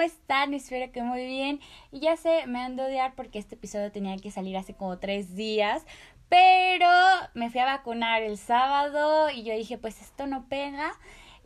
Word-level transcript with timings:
¿cómo 0.00 0.06
están? 0.06 0.54
Espero 0.54 0.90
que 0.92 1.02
muy 1.02 1.26
bien. 1.26 1.60
Y 1.92 2.00
ya 2.00 2.16
sé, 2.16 2.46
me 2.46 2.60
ando 2.60 2.82
a 2.82 2.86
odiar 2.86 3.14
porque 3.14 3.38
este 3.38 3.56
episodio 3.56 3.92
tenía 3.92 4.16
que 4.16 4.30
salir 4.30 4.56
hace 4.56 4.72
como 4.72 4.98
tres 4.98 5.36
días, 5.36 5.84
pero 6.30 6.88
me 7.34 7.50
fui 7.50 7.60
a 7.60 7.66
vacunar 7.66 8.22
el 8.22 8.38
sábado 8.38 9.28
y 9.28 9.42
yo 9.42 9.54
dije, 9.54 9.76
pues 9.76 10.00
esto 10.00 10.26
no 10.26 10.46
pega. 10.48 10.92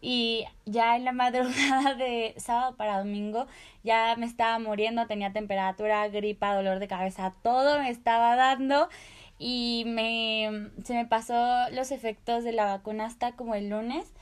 Y 0.01 0.45
ya 0.67 0.95
en 0.95 1.05
la 1.05 1.11
madrugada 1.25 1.95
de 1.97 2.35
sábado 2.37 2.77
para 2.77 2.99
domingo 2.99 3.49
ya 3.83 4.15
me 4.17 4.27
estaba 4.27 4.61
muriendo, 4.61 5.09
tenía 5.09 5.33
temperatura, 5.33 6.07
gripa, 6.07 6.55
dolor 6.55 6.79
de 6.79 6.87
cabeza, 6.87 7.35
todo 7.43 7.81
me 7.81 7.91
estaba 7.91 8.37
dando 8.37 8.89
y 9.37 9.83
me 9.89 10.71
se 10.85 10.95
me 10.95 11.07
pasó 11.07 11.35
los 11.73 11.91
efectos 11.91 12.45
de 12.45 12.53
la 12.53 12.67
vacuna 12.67 13.07
hasta 13.07 13.33
como 13.33 13.57
el 13.57 13.71
lunes 13.71 14.13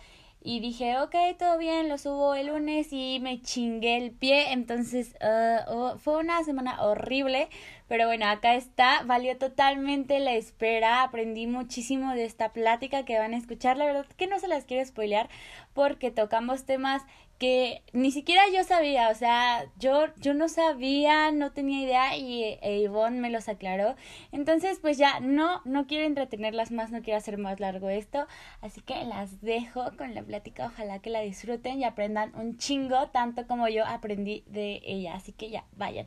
y 0.45 0.61
dije, 0.61 0.99
ok, 0.99 1.15
todo 1.39 1.57
bien, 1.57 1.89
lo 1.89 1.99
subo 1.99 2.35
el 2.35 2.49
lunes 2.49 2.89
y 2.91 3.21
me 3.21 3.41
chingué 3.41 3.97
el 3.97 4.11
pie, 4.11 4.53
entonces 4.53 5.15
uh, 5.23 5.99
fue 5.99 6.19
una 6.19 6.43
semana 6.43 6.83
horrible, 6.83 7.49
pero 7.87 8.07
bueno, 8.07 8.27
acá 8.27 8.55
está, 8.55 9.03
valió 9.05 9.39
totalmente 9.39 10.19
la 10.19 10.33
espera, 10.33 11.03
aprendí 11.03 11.47
muchísimo 11.47 12.15
de 12.15 12.25
esta 12.25 12.53
plática 12.53 13.05
que 13.05 13.19
van 13.19 13.35
a 13.35 13.39
escuchar, 13.39 13.77
la 13.77 13.87
verdad 13.87 14.07
que 14.17 14.27
no 14.27 14.41
se 14.41 14.49
las 14.49 14.65
quiero 14.65 14.85
spoilear 14.85 15.29
porque 15.75 16.11
tocamos 16.11 16.65
temas 16.65 17.03
que 17.43 17.83
ni 17.93 18.13
siquiera 18.13 18.45
yo 18.55 18.63
sabía, 18.63 19.09
o 19.09 19.17
sea, 19.17 19.65
yo, 19.77 20.15
yo 20.19 20.33
no 20.33 20.49
sabía, 20.49 21.33
no 21.33 21.51
tenía 21.51 21.83
idea 21.83 22.17
y 22.17 22.57
e 22.63 22.89
me 23.11 23.31
los 23.31 23.49
aclaró. 23.49 23.97
Entonces, 24.31 24.79
pues 24.81 24.97
ya 24.97 25.19
no, 25.19 25.61
no 25.65 25.89
quiero 25.89 26.07
entretenerlas 26.07 26.71
más, 26.71 26.93
no 26.93 27.03
quiero 27.03 27.19
hacer 27.19 27.39
más 27.39 27.59
largo 27.59 27.89
esto, 27.89 28.29
así 28.61 28.81
que 28.81 29.03
las 29.07 29.41
dejo 29.41 29.91
con 29.99 30.15
la 30.15 30.23
plática, 30.23 30.67
ojalá 30.67 31.01
que 31.01 31.11
la 31.11 31.19
disfruten 31.23 31.81
y 31.81 31.85
aprendan 31.85 32.33
un 32.37 32.59
chingo, 32.59 33.09
tanto 33.09 33.49
como 33.49 33.67
yo 33.67 33.85
aprendí 33.87 34.45
de 34.47 34.81
ella, 34.85 35.17
así 35.17 35.33
que 35.33 35.51
ya, 35.51 35.65
vayan. 35.73 36.07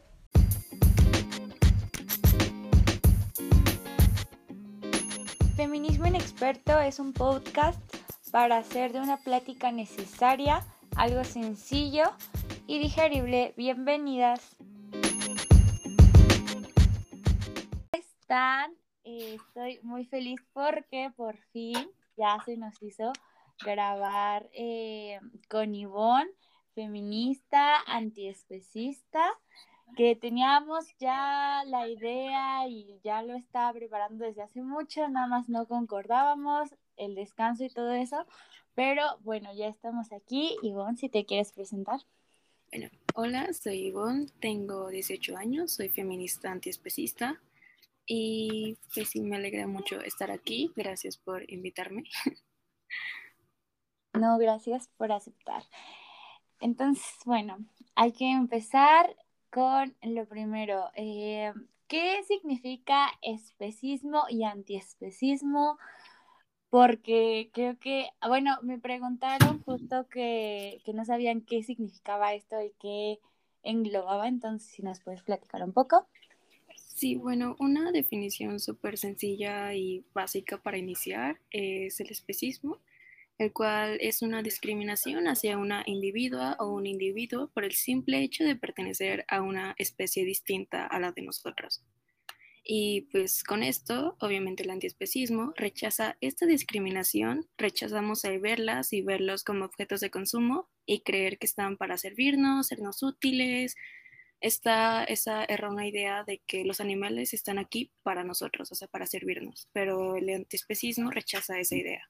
Feminismo 5.58 6.08
Inexperto 6.08 6.80
es 6.80 6.98
un 6.98 7.12
podcast 7.12 7.78
para 8.32 8.56
hacer 8.58 8.94
de 8.94 9.02
una 9.02 9.18
plática 9.18 9.74
necesaria 9.74 10.66
algo 10.96 11.24
sencillo 11.24 12.04
y 12.68 12.80
digerible. 12.80 13.54
Bienvenidas. 13.58 14.56
están? 17.94 18.74
Estoy 19.04 19.80
muy 19.84 20.06
feliz 20.06 20.40
porque 20.54 21.12
por 21.16 21.38
fin 21.52 21.90
ya 22.18 22.38
se 22.44 22.58
nos 22.58 22.82
hizo 22.82 23.14
grabar 23.64 24.50
eh, 24.54 25.20
con 25.48 25.76
Ivonne, 25.76 26.32
feminista, 26.74 27.82
antiespecista, 27.86 29.24
que 29.96 30.16
teníamos 30.16 30.88
ya 30.98 31.64
la 31.68 31.88
idea 31.88 32.68
y 32.68 33.00
ya 33.04 33.22
lo 33.22 33.36
estaba 33.36 33.72
preparando 33.74 34.26
desde 34.26 34.42
hace 34.42 34.62
mucho, 34.64 35.08
nada 35.08 35.28
más 35.28 35.50
no 35.50 35.68
concordábamos 35.68 36.76
el 36.98 37.14
descanso 37.14 37.64
y 37.64 37.70
todo 37.70 37.92
eso, 37.92 38.26
pero 38.76 39.18
bueno, 39.22 39.54
ya 39.54 39.68
estamos 39.68 40.12
aquí. 40.12 40.56
Ivonne, 40.62 40.98
si 40.98 41.10
te 41.10 41.26
quieres 41.26 41.52
presentar. 41.52 42.02
Bueno, 42.72 42.90
hola, 43.16 43.54
soy 43.54 43.88
Ivonne, 43.88 44.28
tengo 44.40 44.90
18 44.90 45.38
años, 45.38 45.72
soy 45.72 45.90
feminista 45.90 46.52
antiespecista 46.52 47.42
y 48.06 48.78
pues 48.94 49.10
sí, 49.10 49.22
me 49.22 49.38
alegra 49.38 49.66
mucho 49.66 50.02
estar 50.02 50.30
aquí. 50.30 50.72
Gracias 50.76 51.18
por 51.18 51.50
invitarme. 51.52 52.04
No, 54.14 54.38
gracias 54.38 54.88
por 54.96 55.12
aceptar. 55.12 55.64
Entonces, 56.62 57.06
bueno, 57.26 57.58
hay 57.96 58.14
que 58.14 58.32
empezar 58.32 59.14
con 59.52 59.94
lo 60.04 60.26
primero. 60.26 60.90
Eh, 60.96 61.52
¿Qué 61.88 62.24
significa 62.24 63.10
especismo 63.22 64.24
y 64.30 64.44
antiespecismo? 64.46 65.78
Porque 66.70 67.50
creo 67.54 67.78
que, 67.80 68.08
bueno, 68.28 68.58
me 68.62 68.80
preguntaron 68.80 69.62
justo 69.64 70.08
que, 70.10 70.82
que 70.86 70.94
no 70.94 71.06
sabían 71.06 71.42
qué 71.42 71.64
significaba 71.64 72.34
esto 72.34 72.62
y 72.62 72.72
qué 72.80 73.20
englobaba, 73.64 74.28
entonces 74.28 74.70
si 74.70 74.84
nos 74.84 75.00
puedes 75.02 75.24
platicar 75.24 75.64
un 75.64 75.74
poco. 75.74 76.08
Sí, 76.76 77.16
bueno, 77.16 77.56
una 77.60 77.92
definición 77.92 78.60
súper 78.60 78.98
sencilla 78.98 79.74
y 79.74 80.06
básica 80.14 80.62
para 80.62 80.78
iniciar 80.78 81.40
es 81.52 82.00
el 82.00 82.10
especismo, 82.10 82.80
el 83.38 83.52
cual 83.52 83.98
es 84.00 84.22
una 84.22 84.42
discriminación 84.42 85.28
hacia 85.28 85.58
una 85.58 85.84
individua 85.86 86.56
o 86.58 86.68
un 86.72 86.88
individuo 86.88 87.50
por 87.50 87.66
el 87.66 87.74
simple 87.74 88.22
hecho 88.22 88.46
de 88.46 88.56
pertenecer 88.56 89.26
a 89.28 89.42
una 89.42 89.76
especie 89.78 90.24
distinta 90.24 90.86
a 90.86 91.00
la 91.00 91.12
de 91.12 91.24
nosotros. 91.24 91.84
Y 92.68 93.02
pues 93.12 93.44
con 93.44 93.62
esto, 93.62 94.18
obviamente 94.20 94.64
el 94.64 94.72
antiespecismo 94.72 95.54
rechaza 95.56 96.18
esta 96.20 96.48
discriminación, 96.48 97.48
rechazamos 97.60 98.24
el 98.26 98.40
verlas 98.40 98.92
y 98.92 99.04
verlos 99.04 99.44
como 99.44 99.66
objetos 99.66 100.00
de 100.00 100.10
consumo 100.10 100.68
y 100.84 101.02
creer 101.02 101.38
que 101.38 101.46
están 101.46 101.78
para 101.78 102.00
servirnos, 102.00 102.68
sernos 102.68 103.04
útiles. 103.04 103.76
Está 104.42 105.04
esa 105.04 105.46
errónea 105.46 105.88
idea 105.88 106.24
de 106.24 106.40
que 106.48 106.66
los 106.66 106.82
animales 106.82 107.36
están 107.36 107.60
aquí 107.60 107.92
para 108.02 108.24
nosotros, 108.24 108.72
o 108.72 108.76
sea, 108.76 108.88
para 108.88 109.06
servirnos, 109.06 109.70
pero 109.72 110.16
el 110.16 110.28
antiespecismo 110.30 111.12
rechaza 111.12 111.60
esa 111.60 111.76
idea. 111.76 112.10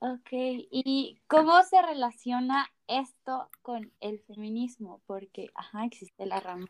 Ok, 0.00 0.30
¿y 0.32 1.20
cómo 1.28 1.62
se 1.62 1.80
relaciona 1.80 2.68
esto 2.88 3.48
con 3.62 3.92
el 4.00 4.18
feminismo? 4.22 5.00
Porque, 5.06 5.50
ajá, 5.54 5.84
existe 5.84 6.26
la 6.26 6.40
rama 6.40 6.66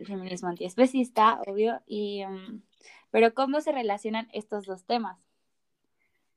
el 0.00 0.06
feminismo 0.06 0.48
antiespecista, 0.48 1.40
obvio, 1.46 1.80
y, 1.86 2.24
um, 2.24 2.62
pero 3.10 3.34
¿cómo 3.34 3.60
se 3.60 3.70
relacionan 3.70 4.28
estos 4.32 4.64
dos 4.64 4.84
temas? 4.84 5.18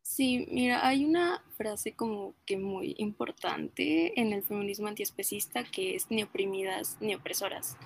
Sí, 0.01 0.45
mira, 0.51 0.85
hay 0.85 1.05
una 1.05 1.41
frase 1.55 1.93
como 1.93 2.35
que 2.45 2.57
muy 2.57 2.93
importante 2.97 4.19
en 4.19 4.33
el 4.33 4.43
feminismo 4.43 4.89
antiespecista 4.89 5.63
que 5.63 5.95
es 5.95 6.11
ni 6.11 6.23
oprimidas 6.23 6.97
ni 6.99 7.15
opresoras. 7.15 7.77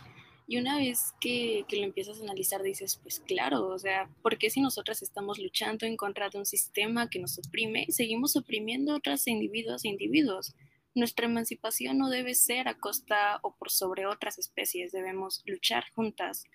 Y 0.48 0.58
una 0.58 0.78
vez 0.78 1.14
que, 1.20 1.66
que, 1.68 1.76
lo 1.76 1.84
empiezas 1.84 2.20
a 2.20 2.24
analizar, 2.24 2.64
dices, 2.64 3.00
pues 3.04 3.20
claro, 3.20 3.68
o 3.68 3.78
sea, 3.78 4.10
¿por 4.24 4.38
qué 4.38 4.50
si 4.50 4.62
nosotras 4.62 5.04
estamos 5.04 5.38
luchando 5.38 5.86
en 5.86 5.98
contra 5.98 6.30
de 6.30 6.40
un 6.40 6.46
sistema 6.46 7.10
que 7.10 7.20
nos 7.20 7.38
oprime, 7.38 7.86
seguimos 7.90 8.36
oprimiendo 8.36 8.94
a 8.94 8.96
otros 8.96 9.28
individuos 9.28 9.86
e 9.86 9.90
individuos? 9.90 10.56
Nuestra 10.97 11.28
emancipación 11.28 12.00
no 12.00 12.09
debe 12.09 12.34
ser 12.34 12.68
a 12.68 12.74
costa 12.74 13.38
o 13.44 13.56
por 13.56 13.69
sobre 13.69 14.08
otras 14.08 14.40
especies, 14.40 14.91
debemos 14.91 15.44
luchar 15.46 15.85
juntas. 15.94 16.46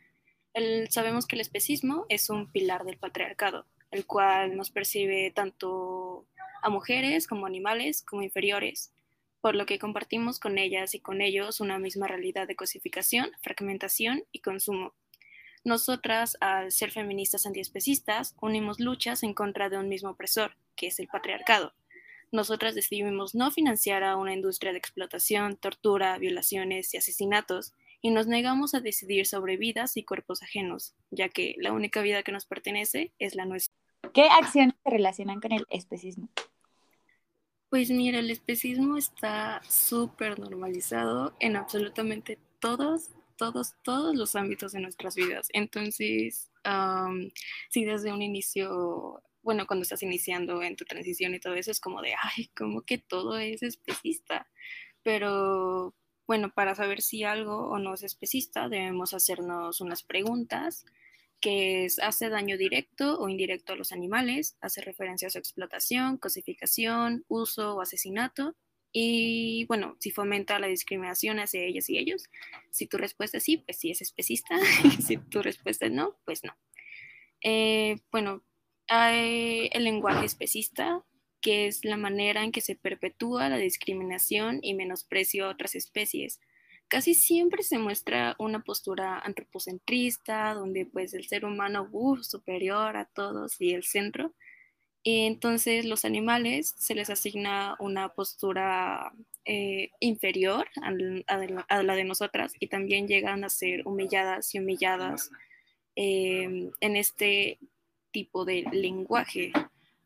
sabemos 0.90 1.26
que 1.26 1.36
el 1.36 1.40
especismo 1.40 2.06
es 2.08 2.28
un 2.28 2.50
pilar 2.50 2.82
del 2.82 2.98
patriarcado, 2.98 3.66
el 3.92 4.04
cual 4.04 4.56
nos 4.56 4.72
percibe 4.72 5.30
tanto 5.30 6.26
a 6.60 6.70
mujeres 6.70 7.28
como 7.28 7.46
animales 7.46 8.02
como 8.02 8.22
inferiores, 8.22 8.92
por 9.40 9.54
lo 9.54 9.64
que 9.64 9.78
compartimos 9.78 10.40
con 10.40 10.58
ellas 10.58 10.96
y 10.96 10.98
con 10.98 11.20
ellos 11.20 11.60
una 11.60 11.78
misma 11.78 12.08
realidad 12.08 12.48
de 12.48 12.56
cosificación, 12.56 13.30
fragmentación 13.42 14.24
y 14.32 14.40
consumo. 14.40 14.92
Nosotras, 15.62 16.36
al 16.40 16.72
ser 16.72 16.90
feministas 16.90 17.46
antiespecistas, 17.46 18.34
unimos 18.40 18.80
luchas 18.80 19.22
en 19.22 19.34
contra 19.34 19.68
de 19.68 19.78
un 19.78 19.88
mismo 19.88 20.10
opresor, 20.10 20.56
que 20.74 20.88
es 20.88 20.98
el 20.98 21.06
patriarcado 21.06 21.74
nosotras 22.32 22.74
decidimos 22.74 23.34
no 23.34 23.50
financiar 23.50 24.02
a 24.02 24.16
una 24.16 24.32
industria 24.32 24.72
de 24.72 24.78
explotación, 24.78 25.56
tortura, 25.56 26.18
violaciones 26.18 26.92
y 26.94 26.96
asesinatos, 26.96 27.74
y 28.00 28.10
nos 28.10 28.26
negamos 28.26 28.74
a 28.74 28.80
decidir 28.80 29.26
sobre 29.26 29.56
vidas 29.56 29.96
y 29.96 30.02
cuerpos 30.02 30.42
ajenos, 30.42 30.94
ya 31.10 31.28
que 31.28 31.54
la 31.58 31.72
única 31.72 32.00
vida 32.00 32.24
que 32.24 32.32
nos 32.32 32.46
pertenece 32.46 33.12
es 33.18 33.36
la 33.36 33.44
nuestra. 33.44 33.72
¿Qué 34.12 34.28
acciones 34.28 34.74
se 34.82 34.90
relacionan 34.90 35.40
con 35.40 35.52
el 35.52 35.66
especismo? 35.70 36.28
Pues 37.68 37.90
mira, 37.90 38.18
el 38.18 38.30
especismo 38.30 38.96
está 38.96 39.62
súper 39.68 40.38
normalizado 40.38 41.34
en 41.38 41.56
absolutamente 41.56 42.38
todos, 42.58 43.10
todos, 43.36 43.74
todos 43.82 44.16
los 44.16 44.34
ámbitos 44.34 44.72
de 44.72 44.80
nuestras 44.80 45.14
vidas. 45.14 45.48
Entonces, 45.52 46.50
si 47.70 47.84
desde 47.84 48.12
un 48.12 48.20
inicio 48.20 49.22
bueno, 49.42 49.66
cuando 49.66 49.82
estás 49.82 50.02
iniciando 50.02 50.62
en 50.62 50.76
tu 50.76 50.84
transición 50.84 51.34
y 51.34 51.40
todo 51.40 51.54
eso, 51.54 51.70
es 51.70 51.80
como 51.80 52.00
de, 52.00 52.14
ay, 52.20 52.48
como 52.56 52.82
que 52.82 52.98
todo 52.98 53.38
es 53.38 53.62
especista. 53.62 54.48
Pero 55.02 55.94
bueno, 56.26 56.52
para 56.54 56.74
saber 56.74 57.02
si 57.02 57.24
algo 57.24 57.68
o 57.68 57.78
no 57.78 57.94
es 57.94 58.02
especista, 58.02 58.68
debemos 58.68 59.14
hacernos 59.14 59.80
unas 59.80 60.02
preguntas, 60.02 60.84
que 61.40 61.84
es, 61.84 61.98
¿hace 61.98 62.28
daño 62.28 62.56
directo 62.56 63.18
o 63.18 63.28
indirecto 63.28 63.72
a 63.72 63.76
los 63.76 63.92
animales? 63.92 64.56
¿Hace 64.60 64.80
referencia 64.80 65.28
a 65.28 65.30
su 65.30 65.38
explotación, 65.38 66.16
cosificación, 66.18 67.24
uso 67.28 67.74
o 67.74 67.80
asesinato? 67.80 68.54
Y 68.92 69.64
bueno, 69.66 69.96
si 69.98 70.10
fomenta 70.10 70.58
la 70.58 70.68
discriminación 70.68 71.40
hacia 71.40 71.62
ellas 71.62 71.88
y 71.90 71.98
ellos. 71.98 72.28
Si 72.70 72.86
tu 72.86 72.98
respuesta 72.98 73.38
es 73.38 73.44
sí, 73.44 73.56
pues 73.56 73.78
sí 73.78 73.90
es 73.90 74.02
especista. 74.02 74.56
si 75.04 75.16
tu 75.16 75.42
respuesta 75.42 75.86
es 75.86 75.92
no, 75.92 76.16
pues 76.24 76.44
no. 76.44 76.56
Eh, 77.42 77.98
bueno, 78.12 78.44
hay 78.88 79.68
el 79.72 79.84
lenguaje 79.84 80.26
especista, 80.26 81.02
que 81.40 81.66
es 81.66 81.84
la 81.84 81.96
manera 81.96 82.44
en 82.44 82.52
que 82.52 82.60
se 82.60 82.76
perpetúa 82.76 83.48
la 83.48 83.58
discriminación 83.58 84.60
y 84.62 84.74
menosprecio 84.74 85.46
a 85.46 85.50
otras 85.50 85.74
especies. 85.74 86.40
Casi 86.88 87.14
siempre 87.14 87.62
se 87.62 87.78
muestra 87.78 88.36
una 88.38 88.62
postura 88.62 89.18
antropocentrista, 89.18 90.54
donde 90.54 90.86
pues 90.86 91.14
el 91.14 91.26
ser 91.26 91.44
humano 91.44 91.88
es 92.18 92.26
superior 92.26 92.96
a 92.96 93.06
todos 93.06 93.60
y 93.60 93.72
el 93.72 93.82
centro. 93.82 94.34
Y 95.02 95.26
entonces 95.26 95.84
los 95.84 96.04
animales 96.04 96.74
se 96.78 96.94
les 96.94 97.10
asigna 97.10 97.76
una 97.80 98.10
postura 98.10 99.12
eh, 99.44 99.90
inferior 99.98 100.68
a, 101.66 101.82
la 101.82 101.94
de 101.96 102.04
nosotras 102.04 102.52
y 102.60 102.68
también 102.68 103.08
llegan 103.08 103.42
a 103.42 103.48
ser 103.48 103.86
humilladas 103.86 104.54
y 104.54 104.60
humilladas 104.60 105.30
eh, 105.96 106.70
en 106.80 106.96
este 106.96 107.58
tipo 108.12 108.44
de 108.44 108.64
lenguaje 108.72 109.52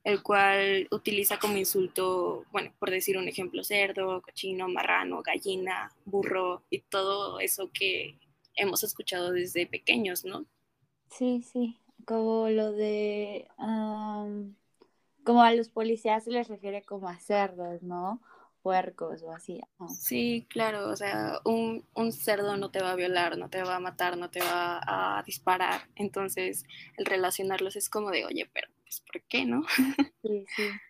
el 0.06 0.22
cual 0.22 0.86
utiliza 0.92 1.36
como 1.36 1.56
insulto, 1.56 2.44
bueno, 2.52 2.72
por 2.78 2.90
decir 2.90 3.18
un 3.18 3.26
ejemplo, 3.26 3.64
cerdo, 3.64 4.22
cochino, 4.22 4.68
marrano, 4.68 5.20
gallina, 5.20 5.92
burro 6.04 6.62
y 6.70 6.78
todo 6.78 7.40
eso 7.40 7.70
que 7.74 8.16
hemos 8.54 8.84
escuchado 8.84 9.32
desde 9.32 9.66
pequeños, 9.66 10.24
¿no? 10.24 10.46
Sí, 11.10 11.42
sí, 11.42 11.76
como 12.04 12.48
lo 12.50 12.70
de, 12.70 13.48
como 15.24 15.42
a 15.42 15.52
los 15.52 15.70
policías 15.70 16.22
se 16.22 16.30
les 16.30 16.46
refiere 16.46 16.82
como 16.82 17.08
a 17.08 17.18
cerdos, 17.18 17.82
¿no? 17.82 18.20
Puercos 18.66 19.22
o 19.22 19.30
así. 19.30 19.60
Sí, 19.86 20.44
claro, 20.50 20.88
o 20.88 20.96
sea, 20.96 21.38
un, 21.44 21.84
un 21.94 22.10
cerdo 22.10 22.56
no 22.56 22.72
te 22.72 22.82
va 22.82 22.90
a 22.90 22.96
violar, 22.96 23.38
no 23.38 23.48
te 23.48 23.62
va 23.62 23.76
a 23.76 23.80
matar, 23.80 24.16
no 24.16 24.28
te 24.28 24.40
va 24.40 24.80
a 25.18 25.22
disparar, 25.22 25.82
entonces 25.94 26.64
el 26.96 27.06
relacionarlos 27.06 27.76
es 27.76 27.88
como 27.88 28.10
de, 28.10 28.24
oye, 28.24 28.50
pero 28.52 28.66
pues, 28.82 29.02
¿por 29.02 29.22
qué 29.28 29.44
no? 29.44 29.62
Sí, 30.22 30.44
sí. 30.56 30.80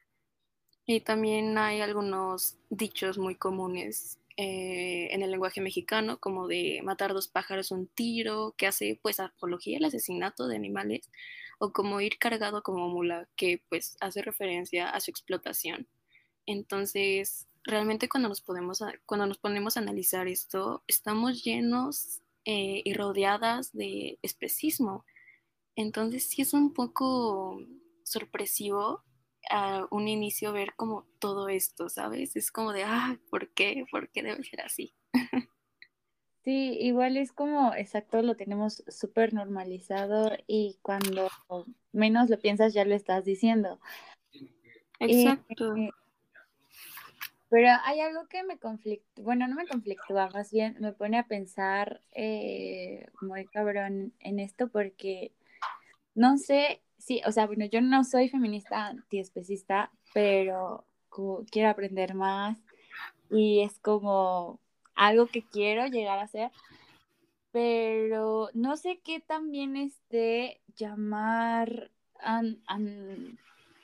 Y 0.87 1.01
también 1.01 1.59
hay 1.59 1.81
algunos 1.81 2.57
dichos 2.71 3.19
muy 3.19 3.35
comunes 3.35 4.19
eh, 4.37 5.09
en 5.13 5.23
el 5.23 5.31
lenguaje 5.31 5.61
mexicano, 5.61 6.19
como 6.19 6.47
de 6.47 6.81
matar 6.85 7.13
dos 7.13 7.29
pájaros 7.29 7.71
un 7.73 7.89
tiro, 7.89 8.55
que 8.57 8.67
hace 8.67 8.99
pues 9.03 9.19
apología 9.21 9.79
al 9.79 9.85
asesinato 9.87 10.47
de 10.47 10.57
animales, 10.57 11.11
o 11.59 11.73
como 11.73 12.01
ir 12.01 12.19
cargado 12.19 12.63
como 12.63 12.89
mula, 12.89 13.29
que 13.37 13.63
pues 13.69 13.97
hace 14.01 14.23
referencia 14.23 14.89
a 14.91 15.01
su 15.01 15.11
explotación. 15.11 15.89
Entonces, 16.47 17.49
realmente 17.67 18.09
cuando 18.09 18.29
nos, 18.29 18.41
podemos, 18.41 18.83
cuando 19.05 19.27
nos 19.27 19.39
ponemos 19.39 19.77
a 19.77 19.81
analizar 19.81 20.29
esto, 20.29 20.83
estamos 20.87 21.43
llenos 21.43 22.23
eh, 22.45 22.83
y 22.85 22.95
rodeadas 22.95 23.73
de 23.73 24.19
especismo. 24.23 25.05
Entonces, 25.75 26.29
sí 26.29 26.43
es 26.43 26.55
un 26.55 26.73
poco 26.73 27.61
sorpresivo 28.05 29.03
a 29.51 29.87
un 29.91 30.09
inicio 30.09 30.53
ver 30.53 30.75
como 30.77 31.07
todo 31.19 31.49
esto, 31.49 31.89
¿sabes? 31.89 32.37
Es 32.37 32.51
como 32.51 32.73
de, 32.73 32.85
ah, 32.85 33.19
¿por 33.31 33.53
qué? 33.53 33.85
¿Por 33.91 34.09
qué 34.11 34.23
debe 34.23 34.43
ser 34.45 34.63
así? 34.63 34.95
Sí, 36.47 36.79
igual 36.81 37.17
es 37.17 37.33
como, 37.33 37.75
exacto, 37.75 38.23
lo 38.23 38.37
tenemos 38.37 38.85
súper 38.87 39.35
normalizado 39.35 40.31
y 40.47 40.79
cuando 40.81 41.29
menos 41.91 42.31
lo 42.31 42.39
piensas 42.39 42.73
ya 42.73 42.85
lo 42.85 42.95
estás 42.95 43.25
diciendo. 43.25 43.81
Exacto. 45.01 45.75
Eh, 45.75 45.91
pero 47.49 47.69
hay 47.85 48.01
algo 48.01 48.27
que 48.29 48.43
me 48.43 48.59
conflictúa, 48.59 49.25
bueno, 49.25 49.49
no 49.49 49.57
me 49.57 49.67
conflictúa, 49.67 50.31
más 50.31 50.51
bien 50.51 50.77
me 50.81 50.93
pone 50.93 51.19
a 51.19 51.27
pensar 51.27 52.01
eh, 52.15 53.07
muy 53.21 53.47
cabrón 53.47 54.13
en 54.21 54.41
esto 54.41 54.69
porque 54.69 55.33
no 56.15 56.39
sé 56.39 56.83
sí, 56.99 57.23
o 57.27 57.33
sea, 57.33 57.47
bueno, 57.47 57.67
yo 57.67 57.81
no 57.81 58.05
soy 58.05 58.29
feminista 58.29 58.87
antiespecista, 58.87 59.91
pero 60.13 60.85
quiero 61.51 61.71
aprender 61.71 62.15
más 62.15 62.59
y 63.31 63.61
es 63.63 63.79
como 63.79 64.61
algo 64.95 65.27
que 65.27 65.43
quiero 65.43 65.87
llegar 65.87 66.19
a 66.19 66.23
hacer, 66.23 66.51
pero 67.53 68.51
no 68.55 68.77
sé 68.77 69.01
qué 69.03 69.21
también 69.21 69.77
esté 69.77 70.61
llamar 70.77 71.91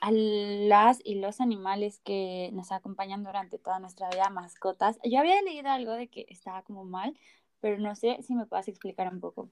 a, 0.03 0.11
las 0.11 0.99
y 1.03 1.15
los 1.15 1.39
animales 1.39 2.01
que 2.03 2.49
nos 2.51 2.73
acompañan 2.73 3.23
durante 3.23 3.57
toda 3.57 3.79
nuestra 3.79 4.09
vida, 4.09 4.29
mascotas. 4.29 4.99
Yo 5.03 5.19
había 5.19 5.41
leído 5.41 5.69
algo 5.69 5.93
de 5.93 6.09
que 6.09 6.25
estaba 6.27 6.61
como 6.63 6.83
mal, 6.83 7.17
pero 7.61 7.77
no 7.77 7.95
sé 7.95 8.17
si 8.21 8.35
me 8.35 8.45
puedes 8.45 8.67
explicar 8.67 9.11
un 9.11 9.21
poco. 9.21 9.49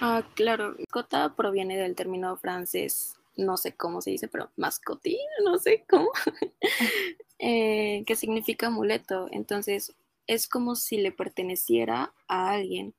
Ah, 0.00 0.24
claro, 0.34 0.74
mascota 0.76 1.36
proviene 1.36 1.76
del 1.76 1.94
término 1.94 2.36
francés, 2.36 3.14
no 3.36 3.56
sé 3.56 3.76
cómo 3.76 4.00
se 4.00 4.10
dice, 4.10 4.26
pero 4.26 4.50
mascotín, 4.56 5.16
no 5.44 5.58
sé 5.58 5.84
cómo, 5.88 6.10
eh, 7.38 8.02
que 8.04 8.16
significa 8.16 8.66
amuleto. 8.66 9.28
Entonces, 9.30 9.94
es 10.26 10.48
como 10.48 10.74
si 10.74 10.96
le 10.96 11.12
perteneciera 11.12 12.12
a 12.26 12.50
alguien. 12.50 12.94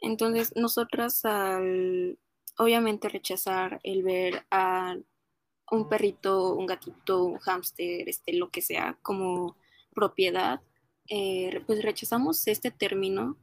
Entonces, 0.00 0.52
nosotras 0.56 1.24
al, 1.24 2.18
obviamente, 2.58 3.08
rechazar 3.08 3.78
el 3.84 4.02
ver 4.02 4.44
a 4.50 4.96
un 5.70 5.88
perrito, 5.88 6.54
un 6.54 6.66
gatito, 6.66 7.24
un 7.24 7.38
hámster, 7.38 8.08
este, 8.08 8.34
lo 8.34 8.50
que 8.50 8.62
sea, 8.62 8.98
como 9.02 9.56
propiedad, 9.94 10.60
eh, 11.08 11.62
pues 11.66 11.82
rechazamos 11.82 12.46
este 12.48 12.70
término 12.70 13.38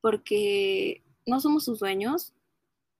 porque 0.00 1.02
no 1.26 1.40
somos 1.40 1.64
sus 1.64 1.78
dueños, 1.78 2.34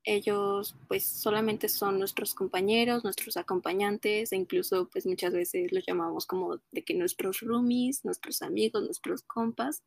ellos 0.04 0.76
pues 0.88 1.04
solamente 1.04 1.68
son 1.68 1.98
nuestros 1.98 2.34
compañeros, 2.34 3.04
nuestros 3.04 3.36
acompañantes 3.36 4.32
e 4.32 4.36
incluso 4.36 4.88
pues 4.90 5.06
muchas 5.06 5.32
veces 5.32 5.72
los 5.72 5.86
llamamos 5.86 6.26
como 6.26 6.58
de 6.72 6.82
que 6.82 6.94
nuestros 6.94 7.40
roomies, 7.40 8.04
nuestros 8.04 8.42
amigos, 8.42 8.82
nuestros 8.82 9.22
compas. 9.22 9.82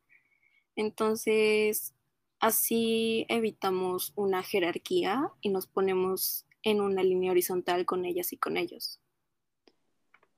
Entonces 0.76 1.94
así 2.40 3.26
evitamos 3.30 4.14
una 4.16 4.44
jerarquía 4.44 5.32
y 5.42 5.50
nos 5.50 5.68
ponemos 5.68 6.45
en 6.66 6.82
una 6.82 7.04
línea 7.04 7.32
horizontal 7.32 7.86
con 7.86 8.06
ellas 8.06 8.34
y 8.34 8.38
con 8.38 8.58
ellos. 8.58 9.00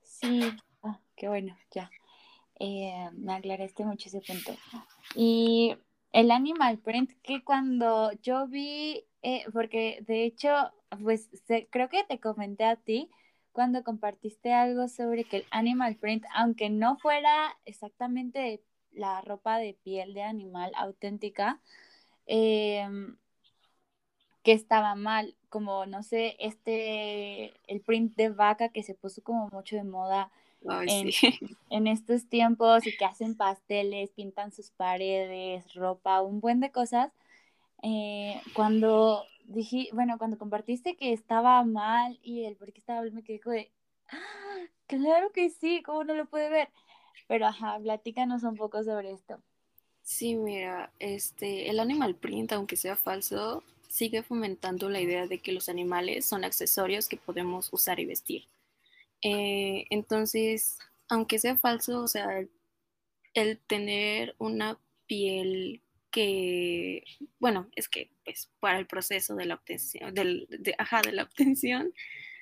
Sí, 0.02 0.42
ah, 0.84 1.00
qué 1.16 1.30
bueno, 1.30 1.58
ya. 1.72 1.90
Eh, 2.60 3.10
me 3.14 3.34
aclaraste 3.34 3.86
mucho 3.86 4.10
ese 4.10 4.22
punto. 4.22 4.56
Y 5.16 5.76
el 6.12 6.32
animal 6.32 6.80
print, 6.80 7.12
que 7.24 7.44
cuando 7.44 8.12
yo 8.22 8.48
vi, 8.48 9.06
eh, 9.22 9.46
porque 9.54 10.04
de 10.06 10.26
hecho, 10.26 10.52
pues 11.02 11.30
creo 11.72 11.90
que 11.90 12.04
te 12.04 12.20
comenté 12.20 12.66
a 12.66 12.76
ti 12.76 13.10
cuando 13.54 13.84
compartiste 13.84 14.54
algo 14.54 14.88
sobre 14.90 15.24
que 15.24 15.38
el 15.38 15.46
animal 15.52 15.96
print, 15.96 16.26
aunque 16.36 16.70
no 16.70 16.98
fuera 16.98 17.58
exactamente 17.66 18.62
la 18.92 19.22
ropa 19.22 19.58
de 19.60 19.76
piel 19.82 20.14
de 20.14 20.24
animal 20.24 20.72
auténtica, 20.76 21.62
em, 22.26 23.18
que 24.48 24.54
estaba 24.54 24.96
mal, 24.96 25.36
como 25.50 25.86
no 25.88 26.04
sé, 26.04 26.38
este, 26.40 27.54
el 27.68 27.82
print 27.82 28.16
de 28.16 28.30
vaca 28.30 28.70
que 28.70 28.82
se 28.82 28.94
puso 28.94 29.22
como 29.22 29.50
mucho 29.52 29.76
de 29.76 29.84
moda 29.84 30.32
en, 31.70 31.88
estos 31.88 32.30
tiempos 32.30 32.88
y 32.88 32.96
que 32.96 33.04
hacen 33.04 33.36
pasteles, 33.36 34.12
pintan 34.12 34.54
sus 34.54 34.72
paredes, 34.72 35.74
ropa, 35.74 36.22
un 36.22 36.40
buen 36.40 36.62
de 36.62 36.72
cosas. 36.72 37.12
Eh, 37.84 38.40
cuando 38.54 39.26
dije, 39.48 39.90
bueno, 39.92 40.18
cuando 40.18 40.38
compartiste 40.38 40.96
que 40.96 41.12
estaba 41.12 41.62
mal 41.66 42.18
y 42.24 42.46
el 42.46 42.56
por 42.56 42.72
qué 42.72 42.80
estaba 42.80 43.02
mal, 43.02 43.12
me 43.12 43.24
quedé 43.24 43.42
de, 43.44 43.70
¡Ah, 44.08 44.60
claro 44.86 45.34
que 45.34 45.50
sí, 45.50 45.84
¿cómo 45.84 46.06
no 46.06 46.16
lo 46.16 46.26
puede 46.26 46.50
ver? 46.50 46.70
Pero 47.28 47.48
ajá, 47.48 47.78
platícanos 47.84 48.44
un 48.44 48.56
poco 48.56 48.82
sobre 48.86 49.12
esto. 49.12 49.42
Sí, 50.04 50.38
mira, 50.38 50.94
este, 51.00 51.70
el 51.70 51.82
animal 51.82 52.16
print, 52.16 52.54
aunque 52.54 52.78
sea 52.78 52.96
falso, 52.96 53.62
sigue 53.88 54.24
fomentando 54.24 54.90
la 54.90 55.02
idea 55.02 55.28
de 55.28 55.40
que 55.40 55.52
los 55.52 55.70
animales 55.70 56.26
son 56.26 56.44
accesorios 56.44 57.08
que 57.08 57.18
podemos 57.18 57.72
usar 57.72 58.00
y 58.00 58.06
vestir. 58.06 58.46
Eh, 59.22 59.86
entonces, 59.90 60.78
aunque 61.10 61.40
sea 61.40 61.56
falso, 61.58 62.02
o 62.02 62.08
sea, 62.08 62.46
el, 63.34 63.60
tener 63.68 64.36
una 64.40 64.80
piel 65.08 65.82
que, 66.12 67.04
bueno, 67.40 67.70
es 67.76 67.88
que 67.88 68.10
pues 68.24 68.50
para 68.60 68.80
el 68.80 68.88
proceso 68.88 69.36
de 69.36 69.46
la 69.46 69.56
obtención, 69.56 70.14
del, 70.14 70.48
de, 70.50 70.76
ajá, 70.78 71.02
de 71.02 71.12
la 71.14 71.24
obtención 71.24 71.94